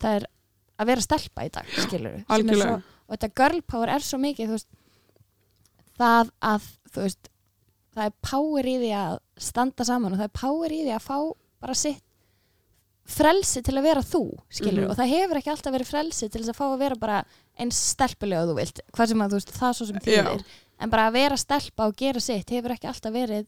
[0.00, 0.26] það er
[0.78, 4.66] að vera stelpa í dag skilur Algjörlega, og þetta girl power er svo mikið veist,
[5.98, 6.66] það að
[6.96, 7.28] veist,
[7.96, 11.06] það er power í því að standa saman og það er power í því að
[11.06, 11.18] fá
[11.60, 12.02] bara sitt
[13.06, 14.90] frelsi til að vera þú skilur Mhm.
[14.90, 17.24] og það hefur ekki alltaf verið frelsi til þess að fá að vera bara
[17.58, 20.44] eins stelpulega og þú vilt hvað sem að þú veist, það svo sem þýðir
[20.80, 23.46] en bara að vera stelpa og gera sitt hefur ekki alltaf verið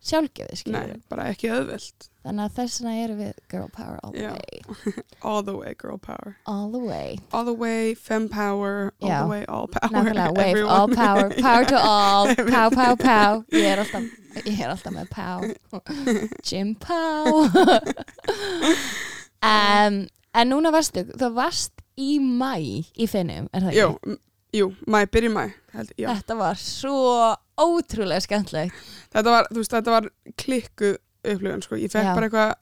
[0.00, 4.12] sjálfgefið skilur nei, bara ekki auðvelt þannig að þess vegna erum við girl power all
[4.12, 4.30] the Já.
[4.32, 4.60] way
[5.30, 9.18] all the way girl power all the way all the way fem power all Já.
[9.24, 10.72] the way all power Nákvæmlega, wave, everyone.
[10.72, 13.44] all power, power to all, pow, pow, pow.
[13.52, 14.08] Ég er alltaf,
[14.44, 15.40] ég er alltaf með pow.
[16.44, 17.44] Jim Pow.
[19.42, 20.00] um,
[20.34, 22.54] en núna varstu, þú varst í mæ
[22.96, 24.14] í finnum, er það jú, ekki?
[24.14, 24.20] m-
[24.56, 26.08] jú, mæ, byrju mæ held, já.
[26.14, 28.74] Þetta var svo ótrúlega skemmtlegt.
[29.12, 30.08] þetta var, þú veist, þetta var
[30.40, 30.96] klikkuð
[31.30, 32.14] upplifun, sko, ég fekk Já.
[32.16, 32.54] bara eitthvað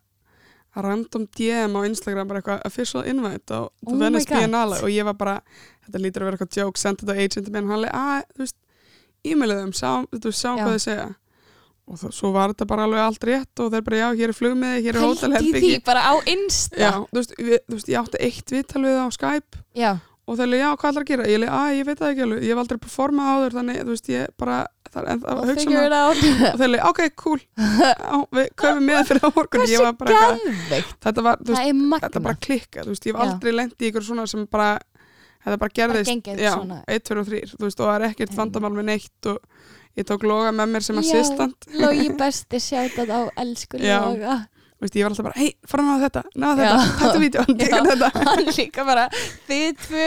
[0.79, 4.39] random DM á Instagram bara eitthvað official invite á Oh my Venice God.
[4.39, 5.37] Biennale og ég var bara,
[5.87, 8.45] þetta lítur að vera eitthvað joke, sendið þetta á agenti minn, hann leið, að, þú
[8.45, 8.59] veist
[9.25, 10.61] e-mailið þeim, sá, þú veist, sá Já.
[10.63, 11.09] hvað þið segja
[11.89, 14.37] og þó, svo var þetta bara alveg allt rétt og þeir bara, já, hér er
[14.37, 16.77] flugmiði, hér er Pældi í hótelherbyggi því bara á Insta.
[16.83, 19.91] já, þú veist, við, þú veist, ég átti eitt viðtal við það á Skype Já,
[20.29, 21.27] og þeir leið, já, hvað ætlar að gera?
[21.29, 23.95] Ég leið, að, ég veit það ekki alveg, ég hef aldrei performað áður þannig, þú
[23.95, 26.21] veist, ég bara, það er ennþá að hugsa it out.
[26.53, 30.19] og þeir leið, ok, cool já, við köfum með fyrir á morgun ég var bara
[30.19, 33.25] eitthvað, þetta var, veist, þetta bara klikkað, þú veist, ég hef Já.
[33.33, 34.71] aldrei lent í ykkur svona sem bara,
[35.47, 36.83] þetta bara gerðist já, svona.
[36.85, 39.41] 1, 2 og 3, þú veist, og það er ekkert vandamál með neitt og
[39.99, 41.07] ég tók loga með mér sem Já.
[41.07, 43.99] assistant Logi besti sjátat á elsku Já.
[44.05, 44.37] Loga.
[44.79, 46.73] Þú veist, ég var alltaf bara, hei, fara náðu þetta, náðu Já.
[47.01, 47.87] þetta, vídeo, tekur Já.
[47.89, 49.07] þetta hann líka bara
[49.49, 50.05] þið tvö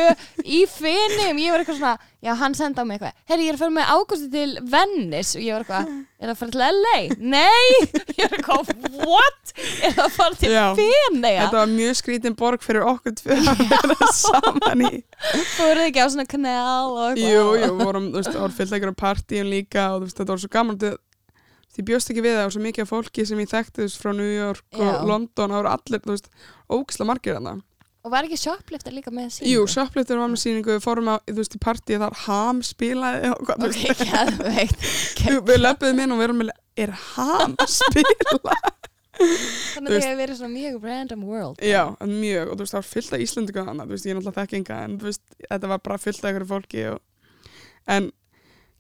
[0.48, 1.92] í finnum ég var eitthvað svona,
[2.24, 5.36] já hann senda á mig eitthvað herri ég er að fara með ágústi til Venice
[5.36, 6.96] og ég var eitthvað, er það að fara til LA?
[7.36, 7.68] Nei,
[8.22, 8.72] ég var eitthvað
[9.10, 9.54] what?
[9.82, 10.54] Er það að fara til.
[10.80, 11.44] Feneyja?
[11.44, 14.94] Þetta var mjög skrítin borg fyrir okkur tvö að vera saman í
[15.58, 19.52] Fóruð ekki á svona kanal og eitthvað Jú, jú, vorum, þú veist, fyllt einhverjum partíum
[19.52, 20.96] líka og þú veist, þetta var svo gaman því
[21.76, 24.12] því bjóst ekki við það og svo mikið af fólki sem ég þekkti veist, frá
[24.16, 24.86] New York Já.
[24.92, 26.32] og London, það voru allir, þú veist,
[26.72, 27.54] ógisla margir þarna.
[28.02, 31.16] og var ekki shoplifter líka með sín Jú, Shoplifter var með sýningu, við fórum á,
[31.30, 34.88] þú veist, í partíi þar Ham spilaði og hvað, þú ok, veist, geðveikt
[35.28, 38.58] við, við löpuðum inn og við erum með, er Ham að spila?
[39.22, 42.74] þannig að það hefur verið svona mjög random world Já, en mjög, og þú veist,
[42.74, 45.24] það var fullt af Íslandika þannig, þú veist, ég er náttúrulega þekkinga, en þú veist,
[45.46, 47.02] þetta var bara fullt af einhverju fólki og,
[47.92, 48.10] en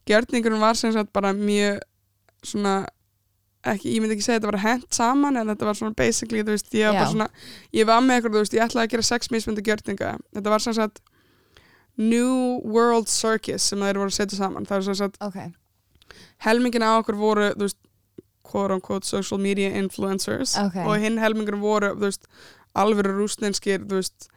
[0.09, 1.83] gjörningurinn var sem sagt bara mjög
[2.43, 2.75] svona,
[3.63, 6.55] ekki, ég myndi ekki segja þetta var hent saman, en þetta var svona basically, þú
[6.55, 6.99] veist, ég var Já.
[7.03, 7.27] bara svona,
[7.77, 10.63] ég var með eitthvað, þú veist, ég ætlaði að gera sex mismyndi gjörninga, þetta var
[10.65, 11.01] sem sagt
[11.97, 15.39] New World Circus sem þeir voru að setja saman, það var sem sagt ok,
[16.47, 17.77] helmingin á okkur voru, þú veist,
[18.51, 20.79] quote unquote social media influencers Ok.
[20.83, 22.25] og hinn helmingin voru, þú veist,
[22.75, 24.29] alvöru rúsnenskir, þú veist,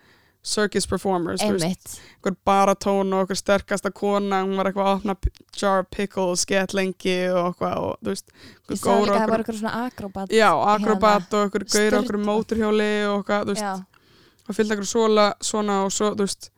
[0.45, 5.15] circus performers, einhver baratón og okkur sterkasta kona, hún var eitthvað að opna
[5.57, 8.35] jar pickles, get lengi og eitthvað og, þú veist,
[8.69, 12.21] ég sá líka að það var okkur, svona akrobat já, akrobat og okkur gaur okkur
[12.27, 14.03] móturhjóli og eitthvað, þú veist, já,
[14.45, 16.51] og fylgdi okkur svona, svona og svo, þú veist,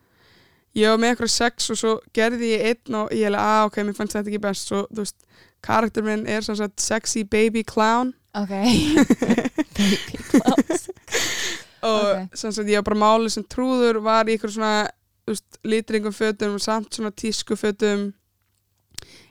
[0.77, 3.81] ég var með okkur sex og svo gerði ég einn og ég hefði, að ok,
[3.87, 5.19] mér fannst þetta ekki best, svo, þú veist,
[5.63, 8.13] karakter minn er sagt sexy baby clown.
[8.37, 8.51] Ok.
[9.77, 10.89] Baby clowns
[11.87, 12.37] og Ok.
[12.43, 14.87] sem sagt ég var bara málið sem trúður var í ykkur svona
[15.27, 18.09] veist, litringum fötum og samt svona tísku fötum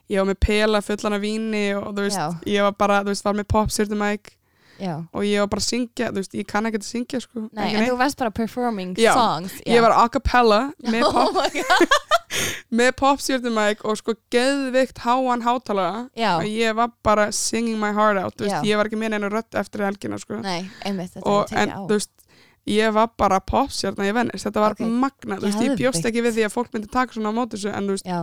[0.09, 2.27] ég var með pela fullan af víni og þú veist, Já.
[2.47, 4.29] ég var bara, þú veist, var með popstjörnumæk
[4.79, 4.93] já.
[5.11, 7.65] og ég var bara að syngja, þú veist, ég kann ekki að syngja sko, Nei,
[7.73, 7.89] en neitt.
[7.91, 9.13] þú varst bara performing Já.
[9.17, 10.61] songs ég var a cappella
[10.93, 11.97] með, oh pop, my god
[12.79, 18.21] með popstjörnumæk og sko geðvikt háan hátalega Já, og ég var bara singing my heart
[18.21, 18.63] out, þú veist, Já.
[18.69, 21.67] ég var ekki með einu rödd eftir helgina sko nei, einmitt þetta og er en,
[21.67, 22.13] tekið á þú veist,
[22.67, 24.81] ég var bara popstjörna í Venice, þetta var Ok.
[24.87, 27.55] magna, þú veist, ég bjóst ekki við því að fólk myndi taka svona á móti
[27.57, 28.19] þessu, en þú veist, Já,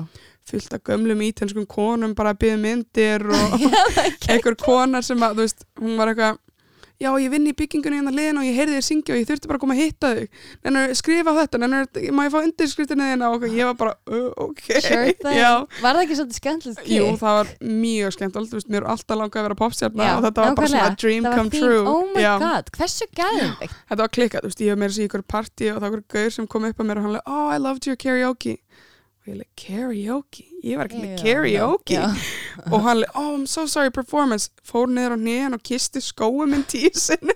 [0.50, 3.54] fullt af gömlum ítenskum konum bara að byggja myndir og
[4.30, 6.38] einhver kona sem að, þú veist, hún var eitthvað
[7.02, 9.50] já, ég vinn í byggingunni hérna liðin og ég heyrði þér syngja og ég þurfti
[9.50, 10.40] bara að koma að hitta þig.
[10.64, 13.30] En skrifa þetta, en ég fá undirskriftinni þína?
[13.34, 14.62] Og ég var bara, uh, ok.
[14.84, 15.14] Sure
[15.84, 19.18] Var það ekki svolítið skemmtilegt jú, það var mjög skemmt þú veist, mér er alltaf
[19.20, 21.00] langað að vera popstjarna Já, og þetta var bara svona nákvæmlega.
[21.02, 21.64] dream come fínt.
[21.64, 21.82] true.
[21.90, 25.24] Oh my já, god, hversu gæðum þetta var klikkað, þú veist, ég hef meira ykkur
[25.34, 27.60] partí og það var gaur sem kom upp að mér og hann leið, oh, I
[27.62, 28.56] loved your karaoke
[29.24, 30.44] og ég leið, karaoke?
[30.64, 32.00] Ég var ekki með karaoke
[32.72, 36.52] og hann leið, oh I'm so sorry performance fór niður á nýjan og kisti skóum
[36.52, 37.32] minn tísinu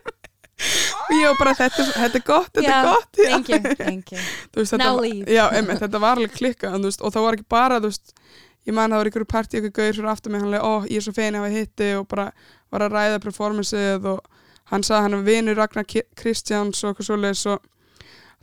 [0.58, 3.28] og ég var bara þetta, þetta er gott, þetta Já, er gott já.
[3.30, 4.18] Thank you, thank you
[4.58, 5.24] veist, þetta, Now leave.
[5.30, 8.12] já, einmitt, þetta var alveg klikkað þú veist, og það var ekki bara þú veist,
[8.68, 10.98] ég man það var ykkur partí ykkur gaur fyrir aftur mig, hann leið, ó ég
[11.00, 12.26] er svo fein að hafa hitti og bara
[12.74, 14.18] var að ræða performanceið og
[14.72, 15.86] hann sagði hann er vinur Ragnar
[16.18, 17.62] Kristjáns og eitthvað svoleiðis og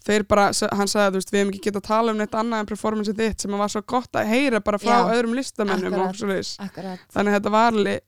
[0.06, 2.70] þeir bara, hann sagði veist, við hefum ekki getað að tala um neitt annað en
[2.70, 6.52] performanceið þitt sem var svo gott að heyra bara frá Já, öðrum listamennum akkurat.
[6.68, 8.04] Akkurat, þannig að þetta var alveg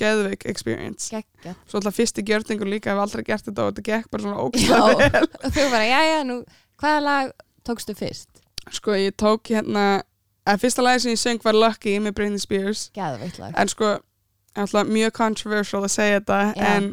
[0.00, 4.08] geðveik experience geggjað svo alltaf fyrsti gjörningur líka hef aldrei gert þetta og þetta gekk
[4.10, 6.40] bara svona vel og þú bara, já, já, nú
[6.82, 7.30] hvaða lag
[7.66, 8.42] tókstu fyrst?
[8.74, 10.02] sko ég tók hérna
[10.48, 13.94] að fyrsta lagi sem ég söng var Lucky með Britney Spears Gæðveitt lag en sko
[14.54, 16.68] alltaf mjög controversial að segja þetta Já.
[16.74, 16.92] en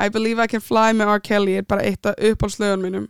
[0.00, 1.20] I Believe I Can Fly með R.
[1.20, 3.08] Kelly er bara eitt af uppáhaldslögun mínum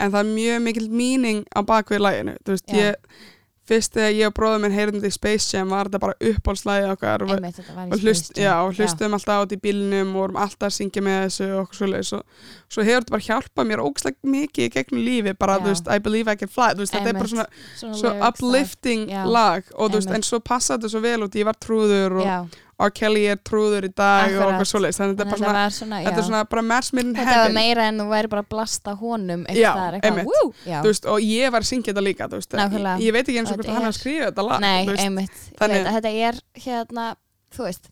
[0.00, 2.80] en það er mjög mikil meaning á bakvið laginu þú veist Já.
[2.80, 3.28] ég
[3.70, 6.86] fyrst þegar ég og bróðum minn heyrðum þetta í Space Jam var þetta bara uppáhaldslagi
[6.90, 10.38] okkar og, Einmitt, og, hlust, já, og hlustum alltaf á þetta í bílnum og vorum
[10.42, 12.24] alltaf að syngja með þessu og og
[12.70, 15.62] svo hefur þetta bara hjálpað mér ógslag mikið í gegnum lífi bara, Já.
[15.62, 17.46] þú veist, I believe I can fly veist, þetta er bara svona,
[17.76, 18.26] Svona svo lag.
[18.32, 19.22] uplifting Já.
[19.38, 22.90] lag og veist, en svo passa þetta svo vel út ég var trúður og R.
[22.96, 24.66] Kelly er trúður í dag og Akkurat.
[24.70, 27.14] þannig þetta er þannig bara þetta var svona, þetta er svona bara match made in
[27.14, 31.20] Þetta var heaven meira en þú væri bara að blasta honum eitthvað, eitthvað, veist, og
[31.26, 33.72] ég var að syngja þetta líka veist, ég, ég veit ekki eins og Og hvort
[33.74, 35.50] hann er- har skrifið þetta lag Nei, veist.
[35.60, 37.08] Þannig- að Þetta er hérna,
[37.56, 37.90] þú veist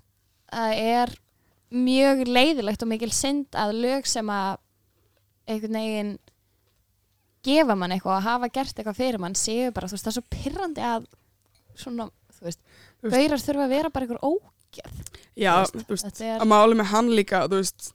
[0.53, 1.15] það er
[1.71, 4.57] mjög leiðilegt og mikil synd að lög sem að
[5.49, 6.19] einhvern veginn
[7.45, 10.17] gefa mann eitthvað og hafa gert eitthvað fyrir mann séu bara, þú veist, það er
[10.17, 11.05] svo pyrrandi að
[11.79, 12.09] svona,
[12.39, 12.61] þú veist
[13.05, 14.23] gaurar þurfa að vera bara einhver
[14.87, 17.93] ógerð já, þú veist, veist, þetta er- að máli með hann líka þú veist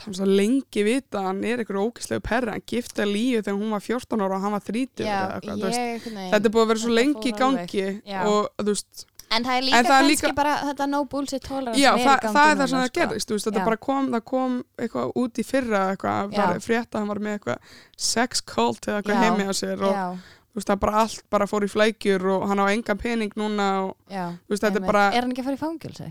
[0.00, 3.58] hann svo lengi vita að hann er einhver ógislegu perra hann gifti að líu þegar
[3.60, 5.76] hún var 14 ára og hann var 30 Já, eitthvað, veist.
[5.76, 7.86] ég, einhvern veginn- þetta er búið að vera svo lengi í gangi
[8.24, 11.42] og þú veist En það er líka það er kannski líka- bara þetta no bullshit
[11.44, 13.00] tolerance Já, það, gangi það er það sem það sko.
[13.00, 17.06] gerðist, þú veist, þetta bara kom, það kom eitthvað út í fyrra eitthvað, frétta, hann
[17.12, 17.58] var með eitthvað
[17.96, 20.18] sex cult eða eitthvað heimi á sér og
[20.50, 23.66] þú veist, það bara allt bara fór í flækjur og hann á engan pening núna
[23.84, 26.08] og já veist, þetta er bara, Er hann ekki að fara í fangilsi?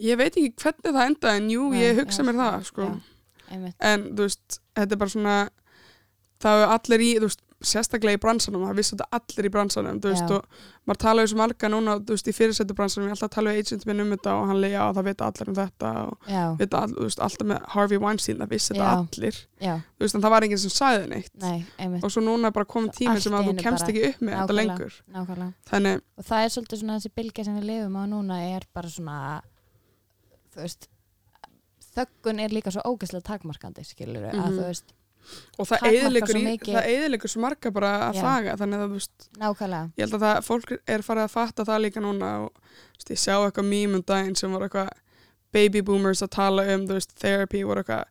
[0.00, 2.86] ég veit ekki hvernig það enda en jú, Nei, ég hugsa já, mér það, sko.
[3.50, 3.76] Einmitt.
[3.80, 5.34] en þú veist, þetta er bara svona,
[6.40, 10.10] það er allir í, veist, sérstaklega í bransanum, það vissi þetta allir í bransanum, þú
[10.14, 10.44] veist, og
[10.88, 13.50] maður tala um svo marga núna, þú veist, í fyrirsettu bransanum, ég alltaf að tala
[13.52, 16.30] við agent minn um þetta og hann leiði, já, það vita allir um þetta og
[16.62, 19.40] vita all, veist, alltaf með Harvey Weinstein, það vissi þetta allir.
[19.60, 21.32] Já, þú veist, en það var enginn sem sagði neitt.
[21.44, 21.58] Nei,
[22.02, 24.32] og svo núna er bara komið allt sem að þú kemst bara- ekki upp með
[24.34, 24.78] þetta Nákvæmlega.
[24.78, 24.92] lengur.
[25.18, 25.52] Nákvæmlega.
[25.70, 28.88] Þannig, Og það er svolítið svona þessi bylgja sem við lifum á núna er bara
[28.88, 29.42] svona
[30.54, 30.88] þú veist
[31.96, 34.56] þöggun er líka svo ógeðslega takmarkandi skilur að Mhm.
[34.58, 34.92] þú veist,
[35.58, 38.22] og það eðilegur í, það eðilegur svo marga bara að Já.
[38.24, 39.90] þaga, þannig að þú veist nákvæmlega.
[39.96, 42.50] ég held að það, fólk er farið að fatta það líka núna og
[42.96, 44.90] veist, ég sjá eitthvað mím um daginn sem var eitthvað
[45.52, 48.04] baby boomers að tala um, þú veist, therapy voru eitthvað,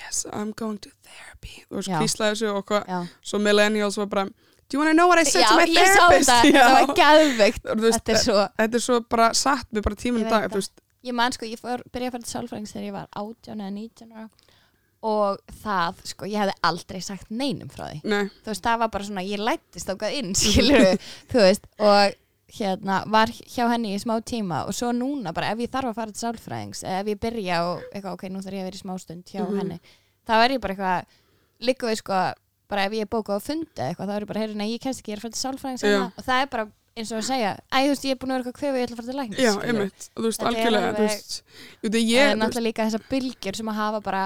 [0.00, 1.64] yes, I'm going to therapy.
[1.70, 1.98] Þú veist, Já.
[2.02, 3.00] kvíslaði þessu og eitthvað Já,
[3.32, 4.24] svo millennials var bara,
[4.70, 6.30] do you want to know what I said já to my ég sá therapist?
[6.30, 6.68] Þetta, Já.
[6.68, 10.30] þetta var gæðveikt Þetta er svo, þetta er svo bara satt með bara tíminn Ég
[10.30, 10.70] dag, það.
[11.08, 14.12] ég man sko, ég byrjaði að fara til sálfræðings þegar ég var 18 eða 19
[14.14, 14.28] ára
[15.02, 18.00] og það, sko, ég hefði aldrei sagt neinum frá því.
[18.04, 20.90] Nei, þú veist, það var bara svona, ég lættist ákvað inn, skilur
[21.32, 22.18] þú veist, og
[22.50, 25.98] hérna var hjá henni í smá tíma og svo núna bara ef ég þarf að
[26.00, 28.82] fara til sálfræðings ef ég byrja og eitthvað, ok, nú þarf ég að vera í
[28.82, 29.58] smástund hjá Mhm.
[29.60, 29.78] henni,
[30.26, 31.04] þá er ég bara eitthvað
[31.68, 32.18] líka við sko,
[32.68, 34.82] bara ef ég er bókað á fundi eitthvað, þá er ég bara, heyrðu, nei, ég
[34.82, 35.88] kemst ekki, ég er að fara til sálfræðings Já.
[35.94, 36.66] hérna, og það er bara
[36.98, 38.84] eins og að segja, æ, þú veist, ég er búin að vera eitthvað kvefu, ég
[38.84, 41.36] ætla að fara til læknis já, einmitt, þú veist, algjörlega þú veist,
[41.86, 44.24] jú, það er náttúrulega líka þessar bylgjur sem að hafa bara,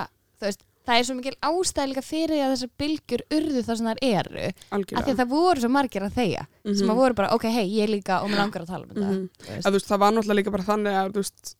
[0.51, 4.01] veist, það er svo mikil ástæð líka fyrir að þessar bylgjur urðu það sem þær
[4.11, 4.47] eru.
[4.70, 6.90] Af því það voru svo margir að þeia sem Mhm.
[6.90, 9.28] að voru bara, ok, hei, ég líka og mér langar að tala um þetta Mhm.
[9.38, 9.64] þú veist.
[9.66, 11.57] að, þú veist, það var náttúrulega líka bara þannig að veist,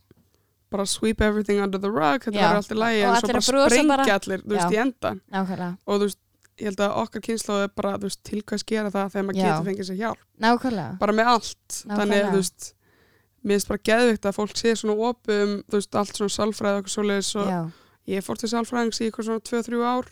[0.71, 2.49] bara sweep everything under the rug þetta Já.
[2.49, 6.01] var alltaf lægi Og en svo bara sprengja allir þú veist, í endan nákvæmlega, og
[6.01, 6.19] þú veist,
[6.59, 9.41] ég held að okkar kynslu er bara, þú veist, til hvað gera það þegar maður
[9.43, 10.19] getur fengið sér hjálp.
[10.41, 10.99] Nákvæmlega.
[10.99, 12.31] Bara með allt, þannig Nákvæmlega.
[12.31, 12.73] þú veist
[13.45, 16.85] mér finnst bara geðvikt að fólk sé svona opum, þú veist, allt svona sálfræði og
[16.85, 17.73] eitthvað svoleiðis og
[18.07, 20.09] ég fór til sálfræðings í eitthvað svona 2-3 ár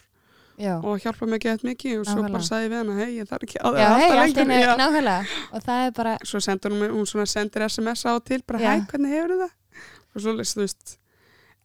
[0.58, 2.32] já, og hjálpa mig gett mikið og svo Nákvæmlega.
[2.32, 4.76] bara sagði við hana, hei, ég þarf ekki að já, hei, lengur.
[4.82, 5.26] nákvæmlega.
[5.52, 9.12] Og það er bara, svo sendur hún, hún sendir SMS á til bara, hæ, hvernig
[9.16, 9.52] hefur það?
[10.14, 10.98] Og svo þú veist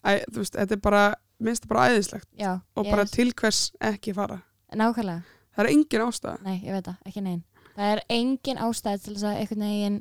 [0.04, 1.04] æ, þú veist, þetta er bara,
[1.40, 4.42] minnst bara æðislegt já og bara er- til hvers ekki fara.
[4.74, 5.22] Nákvæmlega,
[5.56, 6.38] það er engin ástæða.
[6.44, 7.44] Nei, ég veit það, ekki neinn
[7.78, 9.98] það er engin ástæð til þess að einhvern veginn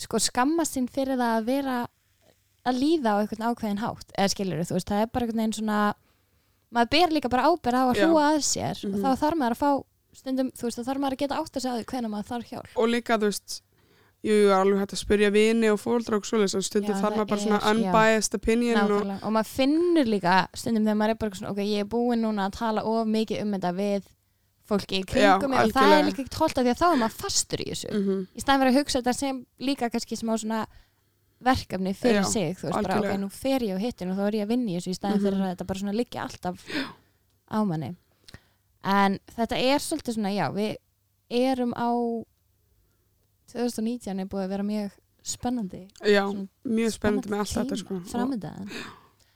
[0.00, 1.74] sko skammast sín fyrir það að vera
[2.66, 5.56] að líða á einhvern ákveðin hátt eða skilur þú veist, það er bara einhvern veginn
[5.58, 5.78] svona
[6.72, 8.04] maður ber líka bara ábyrð á að Já.
[8.06, 8.94] hrúa að sér Mhm.
[8.94, 9.70] og þá þarf maður að fá
[10.12, 12.30] stundum, þú veist, þá þarf maður að geta átt að segja á því hvenær maður
[12.32, 13.60] þarf hjálp og líka, þú veist
[14.22, 17.16] jú, jú, alveg hægt að spyrja vini og fóldra og svoleiðis en stundum Já, þarf
[17.16, 17.70] maður bara er- svona já.
[17.74, 21.80] unbiased opinion og, og maður finnur líka stundum þegar maður er bara svona, ok, ég
[21.80, 24.02] er búin núna að tala of mikið um þetta við
[24.68, 26.86] fólki í Já, kringum mig og það er líka ekki tólt að því að þá
[26.92, 30.16] er maður fastur í þessu mm í staðan fyrir að hugsa þetta sem líka kannski
[30.16, 30.66] smá svona
[31.42, 33.20] verkefni fyrir Já, sig þú veist bara, ok, algjörlega.
[33.20, 35.18] nú fer ég á hittin og þá er ég að vinna í þessu í staðan
[35.18, 35.24] Mhm.
[35.26, 36.66] fyrir að þetta bara svona liggja alltaf
[37.50, 37.96] á manni.
[38.84, 40.76] En þetta er svolítið svona, já, við
[41.30, 41.88] erum á
[43.52, 44.90] 2019 er búið að vera mjög
[45.22, 45.82] spennandi.
[46.08, 47.94] Já, Svona mjög spennandi með allt þetta sko.
[48.00, 48.70] og, framöndaðan,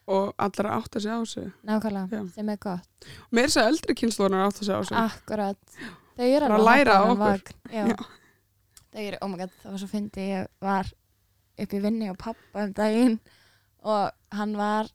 [0.08, 1.44] og allir að átta sig á þessu.
[1.68, 3.08] Nákvæmlega, sem er gott.
[3.30, 4.96] Mér er þess að eldri kynnslóðunar átta sig á þessu.
[5.04, 5.58] Akkurat,
[6.16, 7.42] þau eru alveg læra á okkur.
[8.96, 10.92] Þau eru, oh my god, það var svo fyndi ég var
[11.58, 13.18] upp í vinni og pappa um daginn
[13.86, 14.88] og hann var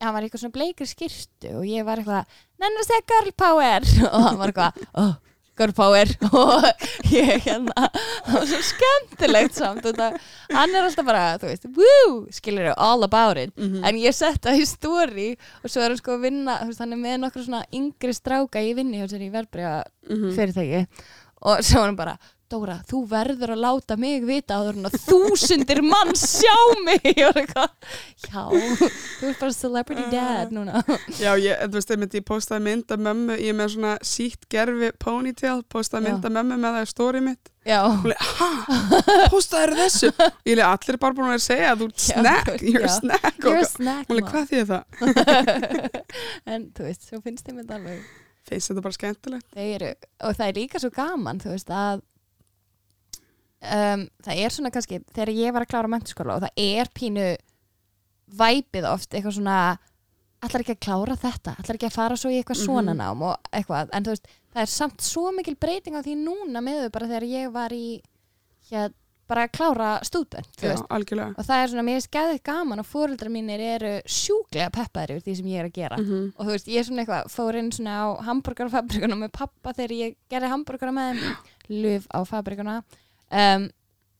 [0.00, 2.26] hann var eitthvað svona bleikri skýrtu og ég var eitthvað,
[2.60, 5.14] nenni að segja girl power og hann var eitthvað, oh,
[5.56, 6.66] girl power og
[7.08, 7.86] ég hérna
[8.26, 10.10] það var svo skemmtilegt samt þetta,
[10.52, 13.80] hann er alltaf bara, þú veist woo, skilur all about it Mhm.
[13.88, 15.28] en ég sett það í story
[15.62, 18.60] og svo er hann sko að vinna veist, hann er með nokkur svona yngri stráka
[18.60, 19.78] í vinni hjá sér í verbreyja
[20.10, 20.36] Mhm.
[20.36, 20.86] fyrirtæki
[21.40, 24.96] og svo var hann bara Dóra, þú verður að láta mig vita áður en að
[25.02, 26.54] þúsundir mann sjá
[26.86, 27.72] mig var eitthvað
[28.22, 28.44] já,
[29.18, 30.82] þú ert bara celebrity dad núna
[31.18, 34.92] Já, ég, þú veist, einmitt, ég postaði mynd af mömmu, ég með svona sítt gerfi
[35.02, 37.50] ponytail, postaði mynd af mömmu með það í story mitt.
[37.66, 37.80] já,
[38.38, 38.50] hæ,
[39.34, 40.12] postaði þessu?
[40.46, 43.40] Ég leið, allir bara búin að að segja að þú ert snack, you're a snack.
[43.42, 44.22] you're a Og, snack mom.
[44.30, 44.84] hvað þýðir það?
[46.54, 48.06] en þú veist, svo finnst ég þetta alveg
[48.46, 49.46] Finnst þetta bara skemmtilegt?
[49.56, 49.88] Þau eru,
[50.22, 52.04] og það er líka svo gaman þú veist að
[53.62, 57.26] um, það er svona kannski þegar ég var að klára mennskóla og það er pínu
[58.36, 59.58] væpið oft eitthvað svona
[60.46, 62.98] allar ekki að klára þetta, allar ekki að fara svo í eitthvað svona Mhm.
[63.00, 63.88] nám og eitthvað?
[63.92, 67.06] En þú veist, það er samt svo mikil breyting á því núna með þau bara
[67.06, 68.02] þegar ég var í
[68.70, 68.92] hér,
[69.26, 70.76] bara að klára stúdent, Já,
[71.38, 75.24] og það er svona, mér er skæðið gaman og fóreldrar mínir eru sjúklega peppaðir yfir
[75.26, 75.96] því sem ég er að gera.
[75.96, 79.72] Mm og þú veist, ég er svona eitthvað fór inn svona á hambúrgarfabrikuna með pappa
[79.72, 81.36] þegar ég gerði hambúrgara með þeim.
[81.82, 82.84] Luf á fabrikuna
[83.30, 83.66] um,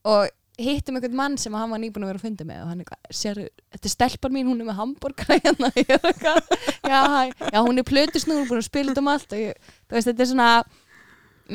[0.07, 2.79] og hittum einhvern mann sem hann var nýbúin að vera að funda með og hann
[2.81, 3.39] eitthvað, sér,
[3.75, 5.69] þetta er stelpar mín hún er með hambúrgara hérna.
[5.77, 7.01] Er já,
[7.53, 9.33] já, hún er plötusnúr búin að spila um allt.
[9.35, 10.49] Og ég, þú veist, þetta er svona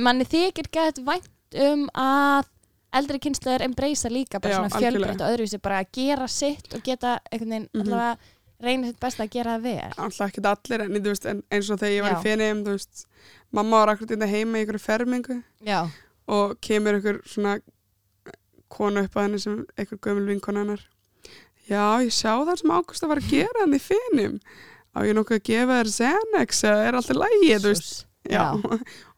[0.07, 2.46] manni þykir gett vænt um að
[2.92, 6.84] eldri kynslaður embracea líka bara Já, svona fjölbreytt og öðruvísi bara að gera sitt og
[6.84, 7.82] geta einhvern veginn Mhm.
[7.82, 8.16] allavega
[8.62, 9.92] reyna sitt besta að gera það vel.
[9.98, 12.18] Alltaf ekkert allir, en, þú veist, en eins og þegar ég var Já.
[12.20, 13.07] í veist,
[13.50, 15.42] mamma var akkur þetta heima í ykkur fermingu.
[15.66, 15.88] Já,
[16.31, 17.59] og kemur ykkur svona
[18.73, 20.85] kona upp að henni sem ykkur gömul vinkona hennar.
[21.68, 24.41] Já, ég sjá það sem Ágústa var að gera hann í finnum
[24.93, 27.95] á ég nokkuð að gefa þér Xanax eða er alltaf lægi, þú veist?
[28.31, 28.45] Já,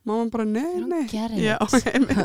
[0.05, 1.03] mamma bara, nei, nei.
[1.41, 1.57] já,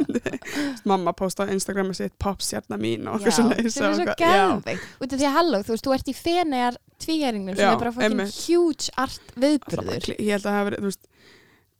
[0.90, 4.16] mamma posta á Instagram að sitt popstjarna mín og Já, svona sem er svo já,
[4.20, 7.82] geðveikt út af því að halló, þú veist, þú ert í fenegar tvíhæringnum sem er
[7.82, 8.40] bara einmitt.
[8.46, 10.10] huge art viðburður.
[10.16, 11.09] Ég held að það verið, þú veist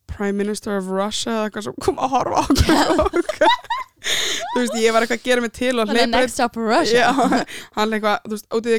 [0.10, 3.54] Prime Minister of Russia eða eitthvað sem kom að horfa okkur.
[4.50, 7.10] Þú veist, ég var eitthvað að gera mig til og hleypa next up Russia.
[7.12, 7.46] Já,
[7.78, 8.78] hann eitthvað, þú veist, því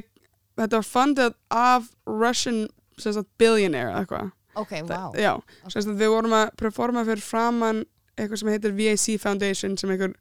[0.61, 2.63] þetta var funded af Russian
[3.01, 4.33] sagt, billionaire eitthvað.
[4.59, 5.35] Ok, wow Já,
[5.69, 7.85] sem sagt, við vorum að performa fyrir framann
[8.19, 10.17] eitthvað sem heitir VAC Foundation sem einhver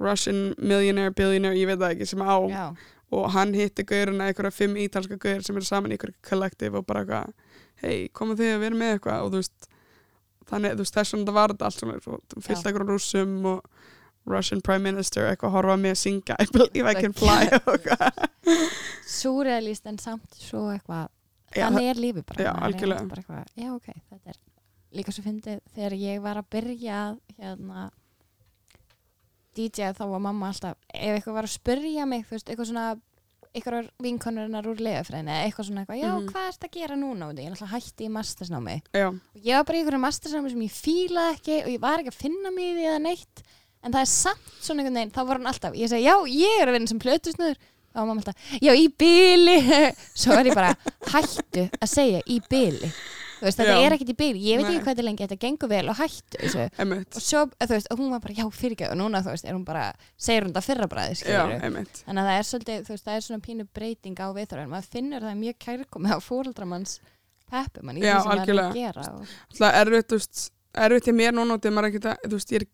[0.00, 2.36] Russian millionaire, billionaire, ég veit það ekki sem á.
[2.52, 2.66] Já,
[3.14, 6.86] og hann hitti gaurina einhverja fimm ítalska gaur sem eru saman í einhverju kollektiv og
[6.88, 7.34] bara eitthvað
[7.84, 9.24] hei, komið þið að vera með eitthvað.
[9.24, 9.68] Og þú veist,
[10.50, 13.84] þannig, þú veist, þess vegna það var þetta allt svona, svo, fyllt einhverjum rússum og
[14.26, 18.24] Russian Prime Minister eitthvað að horfa mig að syngja I believe I can fly eitthvað.
[19.06, 21.12] Súrealist en samt svo eitthvað
[21.54, 22.48] þannig er lífið bara.
[22.48, 24.42] Já, er bara eitthvað, já ok, þetta er
[24.96, 27.00] líka svo fyndið þegar ég var að byrja
[27.36, 27.88] hérna
[29.56, 32.88] DJ þá var mamma alltaf ef eitthvað var að spyrja mig, þú veist, eitthvað svona
[33.56, 36.28] eitthvað vinkonurinnar úr leðafræðin eða eitthvað svona eitthvað, já, Mhm.
[36.30, 37.28] hvað ertu að gera núna?
[37.34, 38.76] Ég er alltaf hætti í mastersnámi.
[38.92, 41.98] Já, og ég var bara í einhverju mastersnámi sem ég fílaði ekki og ég var
[41.98, 43.42] ekki að finna mig í því eða neitt.
[43.82, 46.60] En það er samt svona einhvern veginn þá var hann alltaf, ég segi, já, ég
[46.62, 47.56] er að vinna sem plötusnöður.
[47.96, 49.58] Þá var mamma alltaf, já, í byli
[50.20, 50.74] svo er ég bara
[51.08, 52.92] hættu að segja í byli
[53.42, 55.68] veist, þetta er ekkert í byli, ég veit ekki hvað þetta er lengi þetta gengur
[55.72, 56.48] vel og hættu og
[57.20, 59.66] svo, þú veist, og hún var bara, já, fyrirgjöð og núna, þú veist, er hún
[59.66, 59.84] bara,
[60.16, 61.14] segir hún þetta fyrra bræði,
[62.06, 64.88] þannig að það er svolítið, þú veist, það er svona pínu breyting á viðþörfum, maður
[64.96, 66.92] finnur það er mjög kærkomið á fóreldramanns
[67.50, 69.20] peppum í Já, því sem maður er að gera og,
[69.52, 70.40] Alltaf erfitt, þú veist
[70.86, 72.66] erfitt í mér núna í er að, þú veist, ég er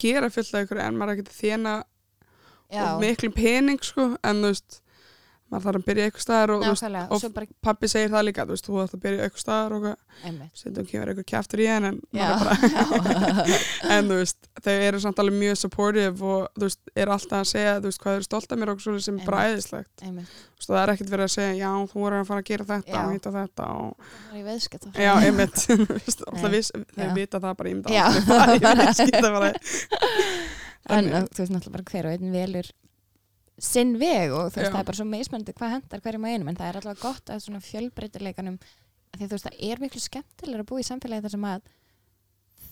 [5.52, 8.44] maður þarf að byrja eitthvað staðar og, nákvæmlega, og og bara, pappi segir það líka,
[8.48, 9.82] þú veist, þú þarf að byrja eitthvað staðar og
[10.24, 10.52] einmitt.
[10.56, 12.54] stundum kemur eitthvað kjaftur í henn en maður bara,
[13.96, 17.50] en þú veist, þau eru samt alveg mjög supportive og þú veist, eru alltaf að
[17.52, 20.30] segja, þú veist, hvað eru stolt af mér og svo sem er bara æðislegt, einmitt,
[20.32, 22.68] þú veist, það er ekkert verið að segja, já, þú er að fara að gera
[22.72, 23.02] þetta Já.
[23.02, 25.58] og hitta þetta og, það er í veðskett já, einmitt,
[26.96, 27.68] þau vita það bara,
[32.56, 32.72] ég
[33.58, 36.56] sinn veg og veist það er bara svo meismöndi hvað hendar hverjum að einum en
[36.56, 38.58] það er allavega gott að svona fjölbreytileikanum
[39.12, 41.62] því þú veist það er miklu skemmtilega að búa í samfélagi þar sem að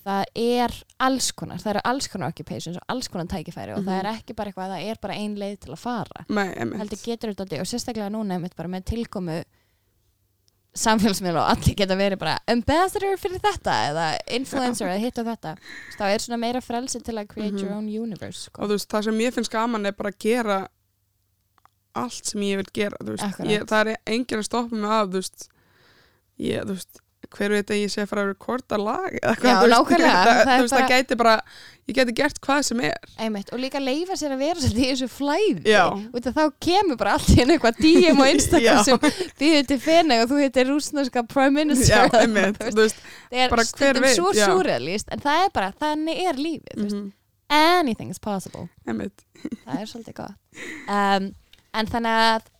[0.00, 0.74] það er
[1.04, 3.88] alls konar, það eru alls konar occupations og alls konar tækifæri og Mhm.
[3.90, 6.24] það er ekki bara eitthvað að það er bara ein leið til að fara.
[6.28, 9.44] Nei, heldur getur þetta og sérstaklega núna með tilkomu
[10.76, 14.04] samfélagsmiðla og allir geta verið bara ambassador fyrir þetta eða
[14.36, 15.54] influencer eða hitt og þetta
[15.98, 17.76] þá er svona meira frelsi til að create your Mhm.
[17.78, 18.62] own universe sko.
[18.62, 20.68] og þú veist, það sem ég finnst gaman er bara að gera
[21.94, 25.48] allt sem ég vil gera, ég, það er enginn að stoppa mig af, þú veist
[26.38, 27.00] ég, þú veist,
[27.36, 30.00] hver veit að ég sé að fara að rekorda lag eða hvað, Já, þú veist,
[30.00, 31.34] það, það það bara- gæti bara
[31.90, 32.96] ég gæti gert hvað sem er.
[33.18, 35.76] Einmitt, og líka leifa sér að vera svolítið í þessu flæði.
[35.76, 39.00] Af þá kemur bara allt hennu eitthvað DM á Instagram sem
[39.40, 43.00] býður til feneg og þú heitir rúsnarska prime minister Já, einmitt, veist, þú veist,
[43.30, 47.08] það er stundum svo surrealist en það er bara, þannig er lífið mm mhm,
[47.50, 48.68] anything is possible.
[48.86, 49.24] Einmitt.
[49.66, 50.36] Það er svolítið gott.
[50.86, 51.30] Um,
[51.74, 52.50] en þannig að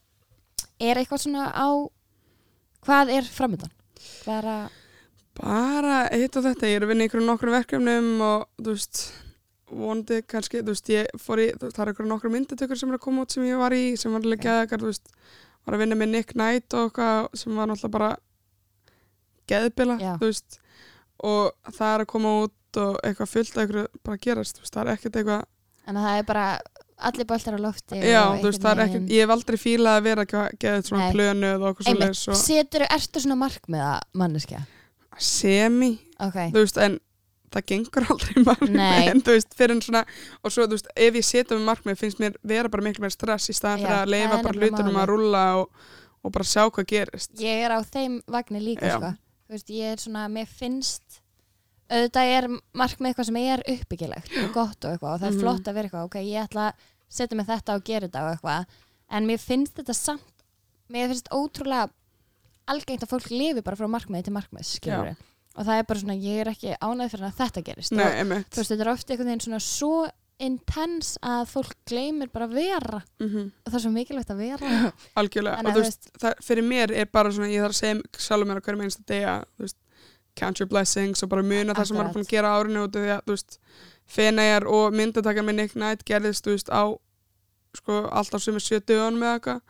[0.80, 1.68] er eitthvað svona á
[2.86, 3.70] hvað er framöndan?
[4.28, 4.70] Að
[5.40, 9.02] bara hitt og þetta, ég er að vinna ykkur nokkrum verkefnum og þú veist
[9.70, 12.98] vonandi kannski, þú veist, ég fór í veist, það er ykkur nokkrum myndatökur sem er
[12.98, 15.12] að koma út sem ég var í, sem var alveg geðakar, þú veist
[15.66, 18.10] var að vinna með Nick Knight og eitthvað sem var náttúrulega bara
[19.50, 20.12] geðbila, Já.
[20.18, 20.58] þú veist
[21.30, 24.64] og það er að koma út og eitthvað fullt af ykkur bara að gerast, þú
[24.64, 25.48] veist, það er ekkert eitthvað
[25.90, 26.46] en það er bara
[27.08, 30.24] allir boltar á lofti já, þú veist, er ekkert, ég hef aldrei fílað að vera
[30.26, 31.14] eitthvað geðið svona Nei.
[31.16, 34.64] plönuð og eitthvað Einmitt, svo og setur, ertu svona markmiða manneskja?
[35.20, 35.94] semi.
[36.20, 36.98] Ok, þú veist, en
[37.50, 38.82] það gengur aldrei markmið,
[39.12, 40.04] en þú veist, fyrir en svona
[40.40, 43.14] og svo, þú veist, ef ég setja með markmið finnst mér vera bara miklu meira
[43.14, 45.88] stress í staðan fyrir að leifa bara hlutunum að rúlla og,
[46.22, 47.32] og bara sjá hvað gerist.
[47.42, 49.12] Ég er á þeim vagnir líka sko.
[49.48, 51.20] þú veist, ég er svona, mér finnst
[51.90, 55.40] auðvitað er markmið eitthvað sem er uppbyggilegt og gott og eitthvað og það er Mhm.
[55.44, 58.36] flott að vera eitthvað, ok, ég ætla að setja mig þetta og gera þetta og
[58.36, 58.66] eitthvað
[59.10, 60.44] en mér finnst þetta samt
[60.90, 61.90] mér finnst ótrúlega
[62.70, 65.16] algengt að fólk lifi bara frá markmiði til markmiðs skilur
[65.58, 67.92] og það er bara svona, ég er ekki ánægð fyrir að þetta gerist.
[67.92, 68.50] Nei, og einmitt.
[68.54, 70.10] þú veist, þetta er ofta einhvern veginn svona svo
[70.40, 73.00] intens að fólk gleymir bara að vera.
[73.20, 74.70] Mm og það er svo mikilvægt að vera.
[75.20, 78.24] Algjörlega, Þannig og þú veist, það, fyrir mér er bara svona, ég þarf að segja
[78.24, 79.76] sjálfur mér á hverjum einsta degi að, þú veist,
[80.38, 82.96] count your blessings og bara muna það sem maður er búin að gera árinu út
[82.96, 83.60] af því að, þú veist,
[84.10, 86.82] Feneyjar og myndatakar með Nick Knight gerðist, þú veist, á
[87.78, 89.60] sko, alltaf sem er sjö dögunum eða eitthvað.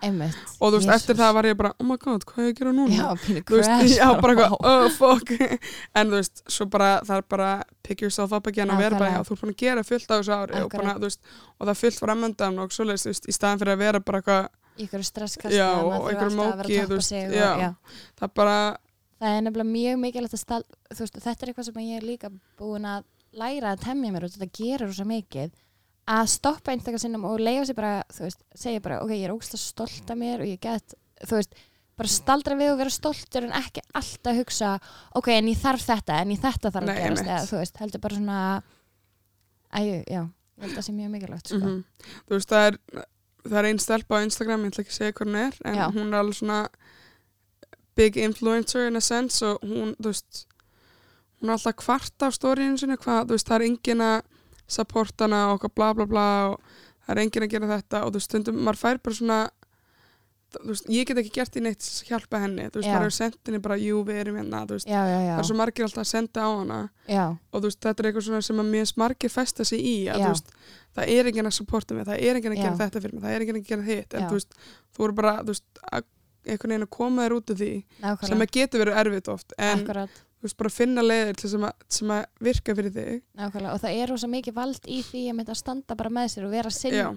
[0.56, 1.20] Og þú veist, eftir Jesús.
[1.20, 2.96] það var ég bara, oh my god, hvað er ég að gera núna?
[2.96, 3.08] já,
[3.50, 5.32] veist, já, bara eitthvað, oh fuck.
[6.00, 7.50] En þú veist, svo bara, það er bara
[7.84, 10.14] pick yourself up again að vera bara, já, þú er búin að gera fullt á
[10.14, 10.62] þessu ári.
[10.64, 13.76] Og, þú veist, og það er fullt framöndan og svoleiðis, þú veist, í staðan fyrir
[13.76, 14.48] að vera bara eitthvað,
[14.80, 16.94] ykkur stresskast og einhverju móki, og,
[18.16, 18.56] það er bara
[19.20, 20.68] það er nefnilega mjög mikilvægt að stað,
[20.98, 23.04] veist, þetta er eitthvað sem ég er líka búin að
[23.36, 25.52] læra að temja mér og þetta gerir rosa mikið
[26.10, 29.34] að stoppa einstakar sinnum og leiða sér bara þú veist, segja bara, ok, ég er
[29.34, 31.54] ógst stolt af mér og ég get, þú veist
[32.00, 34.74] bara staldra við og vera stoltur en ekki alltaf hugsa,
[35.20, 37.80] ok, en ég þarf þetta en ég þetta þarf Nei, að gerast eða, þú veist,
[37.84, 38.42] heldur bara svona
[39.70, 41.60] æ, já, ég held að það sé mjög mikilvægt sko.
[41.60, 41.82] mhm.
[42.24, 43.04] þú veist, það er
[43.44, 45.84] það er einn stelpa á Instagram, ég ætla ekki að segja hún er en Já.
[45.94, 46.58] hún er alveg svona
[48.00, 50.44] big influencer in a sense og hún, þú veist
[51.40, 54.18] hún er alltaf kvart af stóriðinu sinni hvað, þú veist, það er engin að
[54.70, 56.60] supporta hana og eitthvað bla bla bla og
[57.06, 59.40] það er engin að gera þetta og þú veist, stundum, maður fær bara svona
[60.50, 62.94] þú veist, ég get ekki gert í neitt hjálpa henni, þú veist, Já.
[62.94, 65.48] maður hefur sendt henni bara, jú, við erum hérna, þú veist, já, já, það er
[65.48, 66.78] svo margir alltaf að senda á hana
[67.38, 70.24] og þú veist, þetta er eitthvað svona sem að mér margir festa sig í, að
[70.24, 70.54] þú veist,
[70.98, 73.36] það er enginn að supporta mig, það er enginn að gera þetta fyrir mig, það
[73.36, 74.58] er enginn að gera hitt, en þú veist,
[74.96, 76.08] þú eru bara, þú veist, að
[76.46, 79.54] einhvern veginn að koma þér út af því, sem nákvæmlega að getur verið erfitt oft,
[79.58, 83.74] en akkurat, þú veist, bara finna leiðir sem að, sem að virka fyrir þig, nákvæmlega
[83.74, 86.48] og það er rosa mikið vald í því að mynda að standa bara með sér
[86.48, 86.96] og vera sinn.
[86.96, 87.08] Já,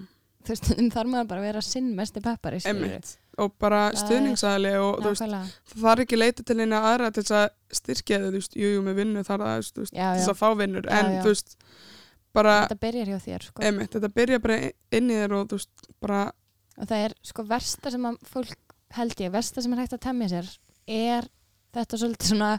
[0.44, 2.90] þú veist, stundum þarf maður bara að vera sinn mesti peppari skilurðu.
[2.90, 5.26] emmitt, og bara Það stuðningsæðli og þú veist,
[5.72, 7.48] það þarf ekki að leita til eina aðra til þess að
[7.80, 10.48] styrkja þig, þú veist, jú, jú, með vinnu þar að, þú veist, þess að fá
[10.60, 11.20] vinnur, en já.
[11.24, 11.56] þú veist,
[12.34, 13.64] bara, þetta byrjar hjá þér sko.
[13.70, 14.60] emmitt, þetta byrja bara
[14.98, 16.20] inn í þér og þú veist, bara,
[16.74, 18.54] og það er sko versta sem að fólk
[18.98, 20.50] held ég, versta sem er hægt að temja sér
[20.86, 21.28] er
[21.74, 22.50] þetta svolítið svona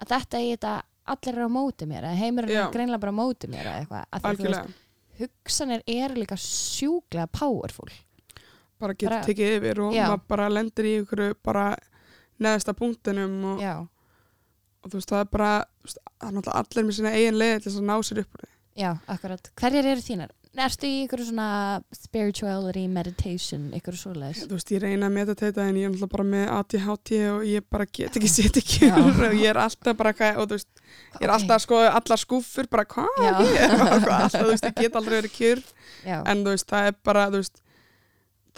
[0.00, 0.74] að þetta í þetta
[1.10, 4.06] allir eru á móti mér eða heimurinn er greinlega bara á móti mér eða eitthvað,
[4.10, 4.78] að því að þú veist,
[5.20, 7.90] hugsanir eru líka sjúklega powerful
[8.80, 10.06] bara getur tekið yfir og Já.
[10.08, 11.64] maður bara lendir í ykkur bara
[12.40, 13.64] neðsta punktinum og,
[14.80, 15.50] og þú veist, það er bara,
[15.84, 18.44] það er náttúrulega allir með sína eigin leið til þess að ná sér upp úr
[18.46, 18.52] því.
[18.80, 20.32] já, akkurat hverjar eru þínar?
[20.58, 21.48] Erstu í ykkur svona
[21.94, 24.48] spirituality, meditation ykkur svoleiðis?
[24.50, 27.66] Þú veist, ég reyna að meditata en ég er náttúrulega bara með ADHD og ég
[27.70, 30.82] bara get ekki set ekki og ég er alltaf bara, og þú veist,
[31.20, 33.40] ég er alltaf að skoða allar skúffur, bara hvað ég?
[33.62, 35.64] Er, alltaf, þú veist, ég get aldrei verið kjur,
[36.02, 37.62] já, en þú veist, það er bara, þú veist,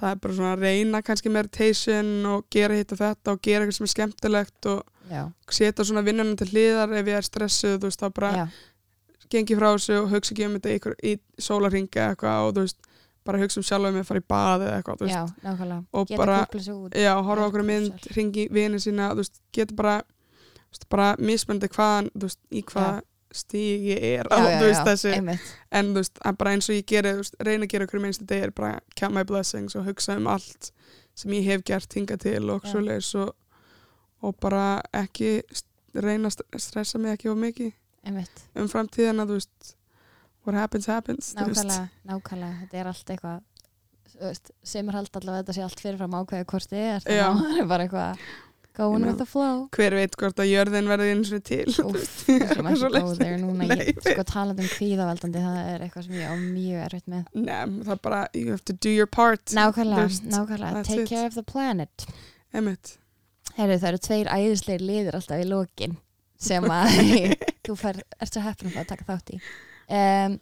[0.00, 3.66] það er bara svona að reyna kannski meditation og gera hitt og þetta og gera
[3.66, 4.80] eitthvað sem er skemmtilegt og
[5.52, 8.44] setja svona vinnunum til hliðar ef ég er stressuð, þú veist, þá bara já,
[9.32, 12.88] gengi frá þessu og hugsa ekki um þetta í, í sólarringa eitthvað og þú veist,
[13.24, 15.84] bara hugsa um sjálf um að fara í baði eða eitthvað, já, nákvæmlega.
[15.92, 16.40] Og geta bara-
[17.04, 19.96] já, horfa okkur mynd, ringi vini sína, veist, geta bara
[20.72, 23.00] veist, bara mismöndi hvaðan, þú veist, í hvað
[23.32, 26.84] stíg ég er á, þú veist, þessi, einmitt, en þú veist, bara eins og ég
[26.90, 30.26] geri, veist, reyna að gera okkur minnstu degir, bara count my blessings og hugsa um
[30.26, 30.72] allt
[31.14, 32.72] sem ég hef gert hinga til og Já.
[32.74, 33.32] svoleiðis og,
[34.22, 35.42] og bara ekki
[35.94, 37.72] reyna að st- stressa mig ekki of mikið
[38.06, 38.44] einmitt.
[38.58, 39.74] Um framtíðina, þú veist
[40.42, 43.42] what happens happens, nákvæmlega, nákvæmlega, þetta er allt eitthvað
[44.62, 47.68] sem er hald allavega þetta sé allt fyrirfram ákveðið hvort þið er að það er
[47.70, 48.24] bara eitthvað
[48.76, 49.66] going with the flow.
[49.76, 51.64] hver veit hvort að jörðin verði eins og til.
[51.68, 52.06] Við
[52.48, 56.16] skulum ekki go there núna Nei, ég, sko talað um kvíðavaldandi það er eitthvað sem
[56.20, 57.26] ég á mjög erfitt með.
[57.36, 59.44] Nei, það er bara, you have to do your part.
[59.52, 61.12] Nákvæmlega, veist, nákvæmlega, take it.
[61.12, 62.06] care of the planet.
[62.52, 62.96] Einmitt.
[63.58, 65.98] Heyrðu, það eru tveir æðislegir liðir alltaf í lokin
[66.42, 66.96] sem að
[67.66, 69.40] þú fær, ert svo heppin að taka þátt í.
[69.92, 70.36] Um,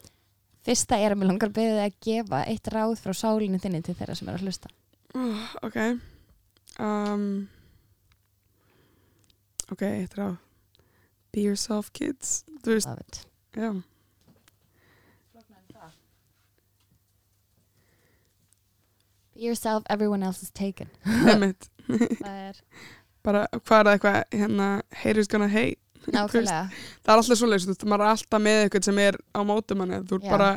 [0.65, 4.17] Fyrsta er að mér langar beðið að gefa eitt ráð frá sálinu þinni til þeirra
[4.19, 4.69] sem er að hlusta.
[5.17, 5.79] Oh, ok.
[6.85, 7.23] Um,
[9.73, 10.37] ok, eitt ráð.
[11.33, 12.43] Be yourself kids.
[12.61, 13.23] Þú veist, Love it.
[13.57, 13.71] já.
[19.35, 20.89] Be yourself, everyone else is taken.
[21.07, 22.59] Það er
[23.25, 24.67] bara, hvað er það eitthvað hérna,
[25.03, 26.61] haters gonna hate nákvæmlega.
[27.05, 29.77] það er alltaf svoleiðis, þú veist, maður er alltaf með eitthvað sem er á móti
[29.77, 30.51] manni, þú er bara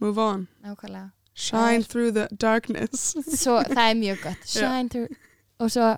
[0.00, 1.10] move on, nákvæmlega.
[1.34, 3.14] Shine er- through the darkness.
[3.42, 4.46] Svo það er mjög gott.
[4.46, 5.08] Shine through
[5.58, 5.94] Og svo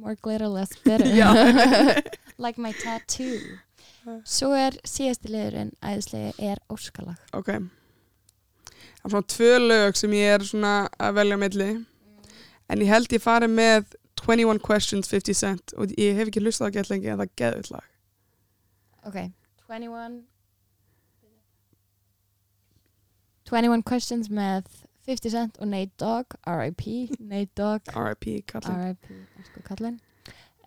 [0.00, 1.04] More glitter, less bitter.
[2.38, 3.36] Like my tattoo.
[4.24, 7.18] Svo er síðasti liðurinn æðislegi er óskalag.
[7.36, 7.50] Ok.
[8.70, 11.68] Það er svona tvö lög sem ég er svona að velja á milli.
[12.72, 13.92] En ég held ég fari með
[14.26, 15.74] 21 Questions 50 Cent.
[15.76, 17.86] Og ég hef ekki hlustað á gett lengi en það geðvitt lag.
[19.08, 19.16] Ok
[19.70, 20.20] 21
[23.50, 24.68] 21 questions með
[25.08, 27.08] 50 Cent og Nate Dogg R.I.P.
[27.18, 27.88] Nate Dogg.
[27.98, 28.36] R.I.P.
[28.46, 28.76] kallinn.
[28.92, 29.18] R.I.P.
[29.40, 29.98] Elsku kallinn.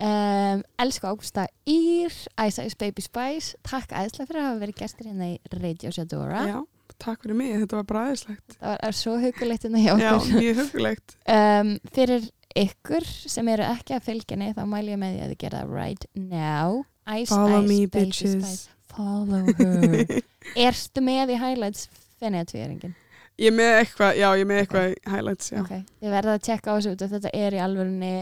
[0.04, 2.10] Um, Elsku Ágústa Ír
[2.44, 3.54] Ice Ice Baby Spice.
[3.64, 6.42] Takk æðislega fyrir að hafa verið gestur hérna í Radio Shadora.
[6.50, 6.58] Já,
[7.00, 10.34] takk fyrir mig, þetta var bara aðeinslegt Það var svo hugulegt hérna hjá Já, okkur.
[10.42, 12.26] mjög hugulegt um, Fyrir
[12.58, 16.06] ykkur sem eru ekki að fylginni þá mæl ég með því að þið gera right
[16.14, 16.84] now.
[17.10, 18.68] Ice Follow Ice me, bitches.
[18.94, 20.20] Follow her.
[20.66, 21.88] Erstu með í highlights
[22.22, 22.94] fennið tvíðringin?
[23.42, 25.58] Ég með eitthvað, já, ég með eitthvað í highlights, já.
[25.64, 28.14] Ok, þið verða að tjekka á þessu út og þetta er í alvörunni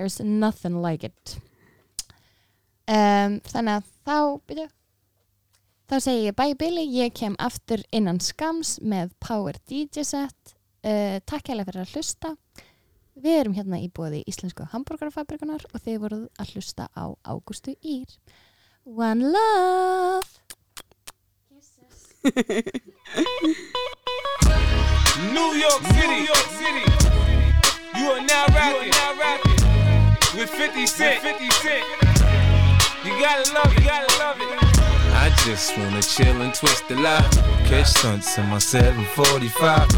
[0.00, 1.34] There's nothing like it.
[2.88, 4.68] Um, Þannig að þá byrju.
[5.90, 10.54] Þá segi ég bye Billy, ég kem aftur innan skams með Power DJ set.
[10.80, 12.32] Uh, Takk hérlega fyrir að hlusta
[13.20, 18.08] Við erum hérna í bóði Íslensku hambúrgarafabrikunar og þið voruð að hlusta á Ágústu Ír
[18.88, 20.40] One love
[25.32, 26.28] New York City.
[27.96, 28.92] You are now rapping,
[30.36, 31.22] with 50 Cent.
[31.22, 31.84] 50 Cent.
[33.04, 34.59] You gotta love it, you gotta love it.
[35.46, 37.26] Just wanna chill and twist the lie.
[37.64, 39.88] Catch stunts in my 745.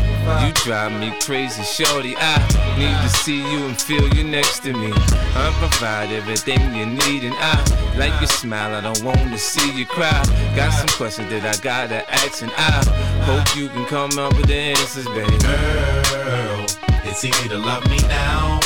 [0.47, 2.15] You drive me crazy, shorty.
[2.17, 2.39] I
[2.79, 4.93] need to see you and feel you next to me.
[4.95, 7.59] I provide everything you need, and I
[7.99, 8.73] like your smile.
[8.77, 10.23] I don't wanna see you cry.
[10.55, 12.85] Got some questions that I gotta ask, and I
[13.25, 15.39] hope you can come up with the answers, baby.
[15.39, 16.67] Girl,
[17.03, 18.61] it's easy to love me now.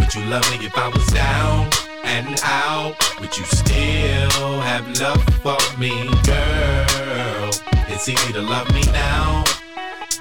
[0.00, 1.70] Would you love me if I was down
[2.14, 2.94] and out?
[3.20, 5.90] Would you still have love for me,
[6.22, 7.50] girl?
[7.88, 9.42] It's easy to love me now.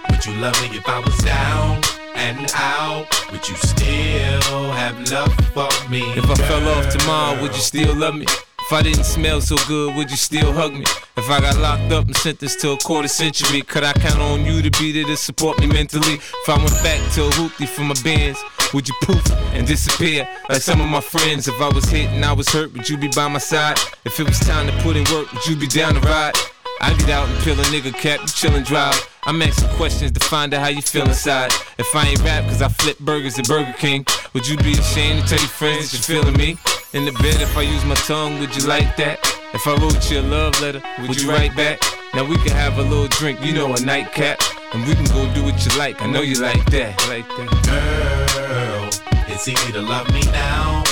[0.09, 1.81] Would you love me if I was down
[2.15, 3.05] and out?
[3.31, 6.01] Would you still have love for me?
[6.17, 8.25] If I fell off tomorrow, would you still love me?
[8.73, 10.83] If I didn't smell so good, would you still hug me?
[11.15, 14.47] If I got locked up and sentenced to a quarter century, could I count on
[14.47, 16.15] you to be there to support me mentally?
[16.15, 18.43] If I went back to a hoopty for my bands,
[18.73, 21.47] would you poof and disappear like some of my friends?
[21.47, 23.77] If I was hit and I was hurt, would you be by my side?
[24.05, 26.33] If it was time to put in work, would you be down to ride?
[26.81, 29.07] I get out and peel a nigga cap, you chillin' drive.
[29.25, 31.51] I'm asking questions to find out how you feel inside.
[31.77, 34.03] If I ain't rap cause I flip burgers at Burger King,
[34.33, 36.57] would you be ashamed to tell your friends that you're feeling me?
[36.93, 39.17] In the bed, if I use my tongue, would you like that?
[39.51, 41.79] If I wrote you a love letter, would you write back?
[42.13, 44.39] Now we can have a little drink, you know, a nightcap.
[44.73, 46.93] And we can go do what you like, I know you like that.
[47.09, 47.49] Like that.
[47.65, 50.83] Girl, it's easy to love me now.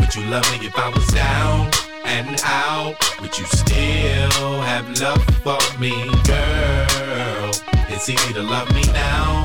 [0.00, 1.70] Would you love me if I was down
[2.04, 2.96] and out?
[3.20, 5.94] Would you still have love for me,
[6.26, 7.50] girl?
[7.94, 9.44] It's easy to love me now.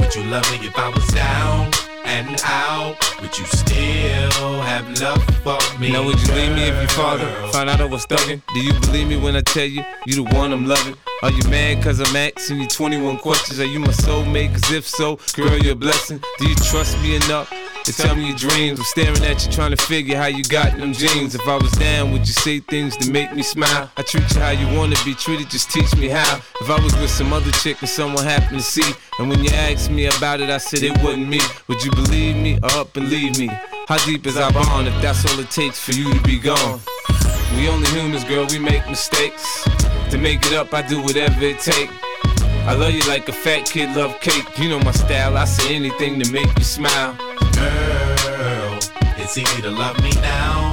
[0.00, 2.96] Would you love me if I was down and out?
[3.20, 5.92] Would you still have love for me?
[5.92, 8.42] Now would you leave me if your father found out I was thugging?
[8.54, 10.96] Do you believe me when I tell you you the one I'm loving?
[11.22, 13.60] Are you mad cause I'm asking you 21 questions?
[13.60, 14.52] Are you my soulmate?
[14.52, 16.22] Cause if so, girl, you're a blessing.
[16.38, 17.52] Do you trust me enough?
[17.84, 20.76] To tell me your dreams, I'm staring at you trying to figure how you got
[20.76, 21.34] them jeans.
[21.34, 23.90] If I was down, would you say things to make me smile?
[23.96, 26.40] I treat you how you wanna be treated, just teach me how.
[26.60, 29.50] If I was with some other chick and someone happened to see, and when you
[29.50, 31.40] asked me about it, I said it wasn't me.
[31.68, 33.48] Would you believe me or up and leave me?
[33.88, 36.80] How deep is our bond if that's all it takes for you to be gone?
[37.56, 39.64] We only humans, girl, we make mistakes.
[40.10, 41.92] To make it up, I do whatever it takes.
[42.66, 44.46] I love you like a fat kid love cake.
[44.58, 47.16] You know my style, I say anything to make you smile.
[47.60, 48.78] Girl,
[49.16, 50.72] it's easy to love me now.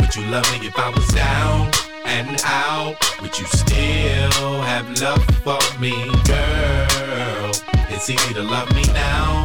[0.00, 1.70] Would you love me if I was down
[2.04, 2.96] and out?
[3.22, 5.92] Would you still have love for me,
[6.26, 7.50] girl?
[7.90, 9.44] It's easy to love me now.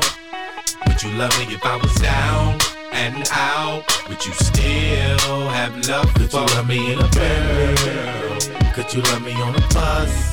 [0.88, 2.58] Would you love me if I was down
[2.92, 3.84] and out?
[4.10, 8.72] Would you still have love Could for you love me in a Bentley?
[8.74, 10.32] Could you love me on a bus?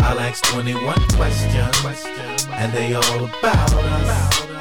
[0.00, 2.06] I'll ask 21 questions,
[2.50, 4.55] and they all about us.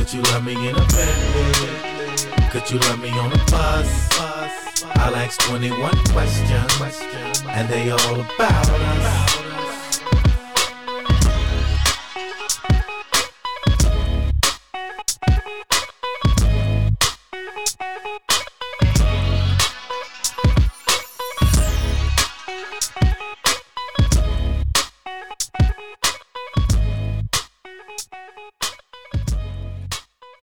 [0.00, 2.48] Could you love me in a Bentley?
[2.48, 4.08] Could you love me on a bus?
[4.96, 7.02] I'll ask 21 questions,
[7.46, 9.69] and they all about us.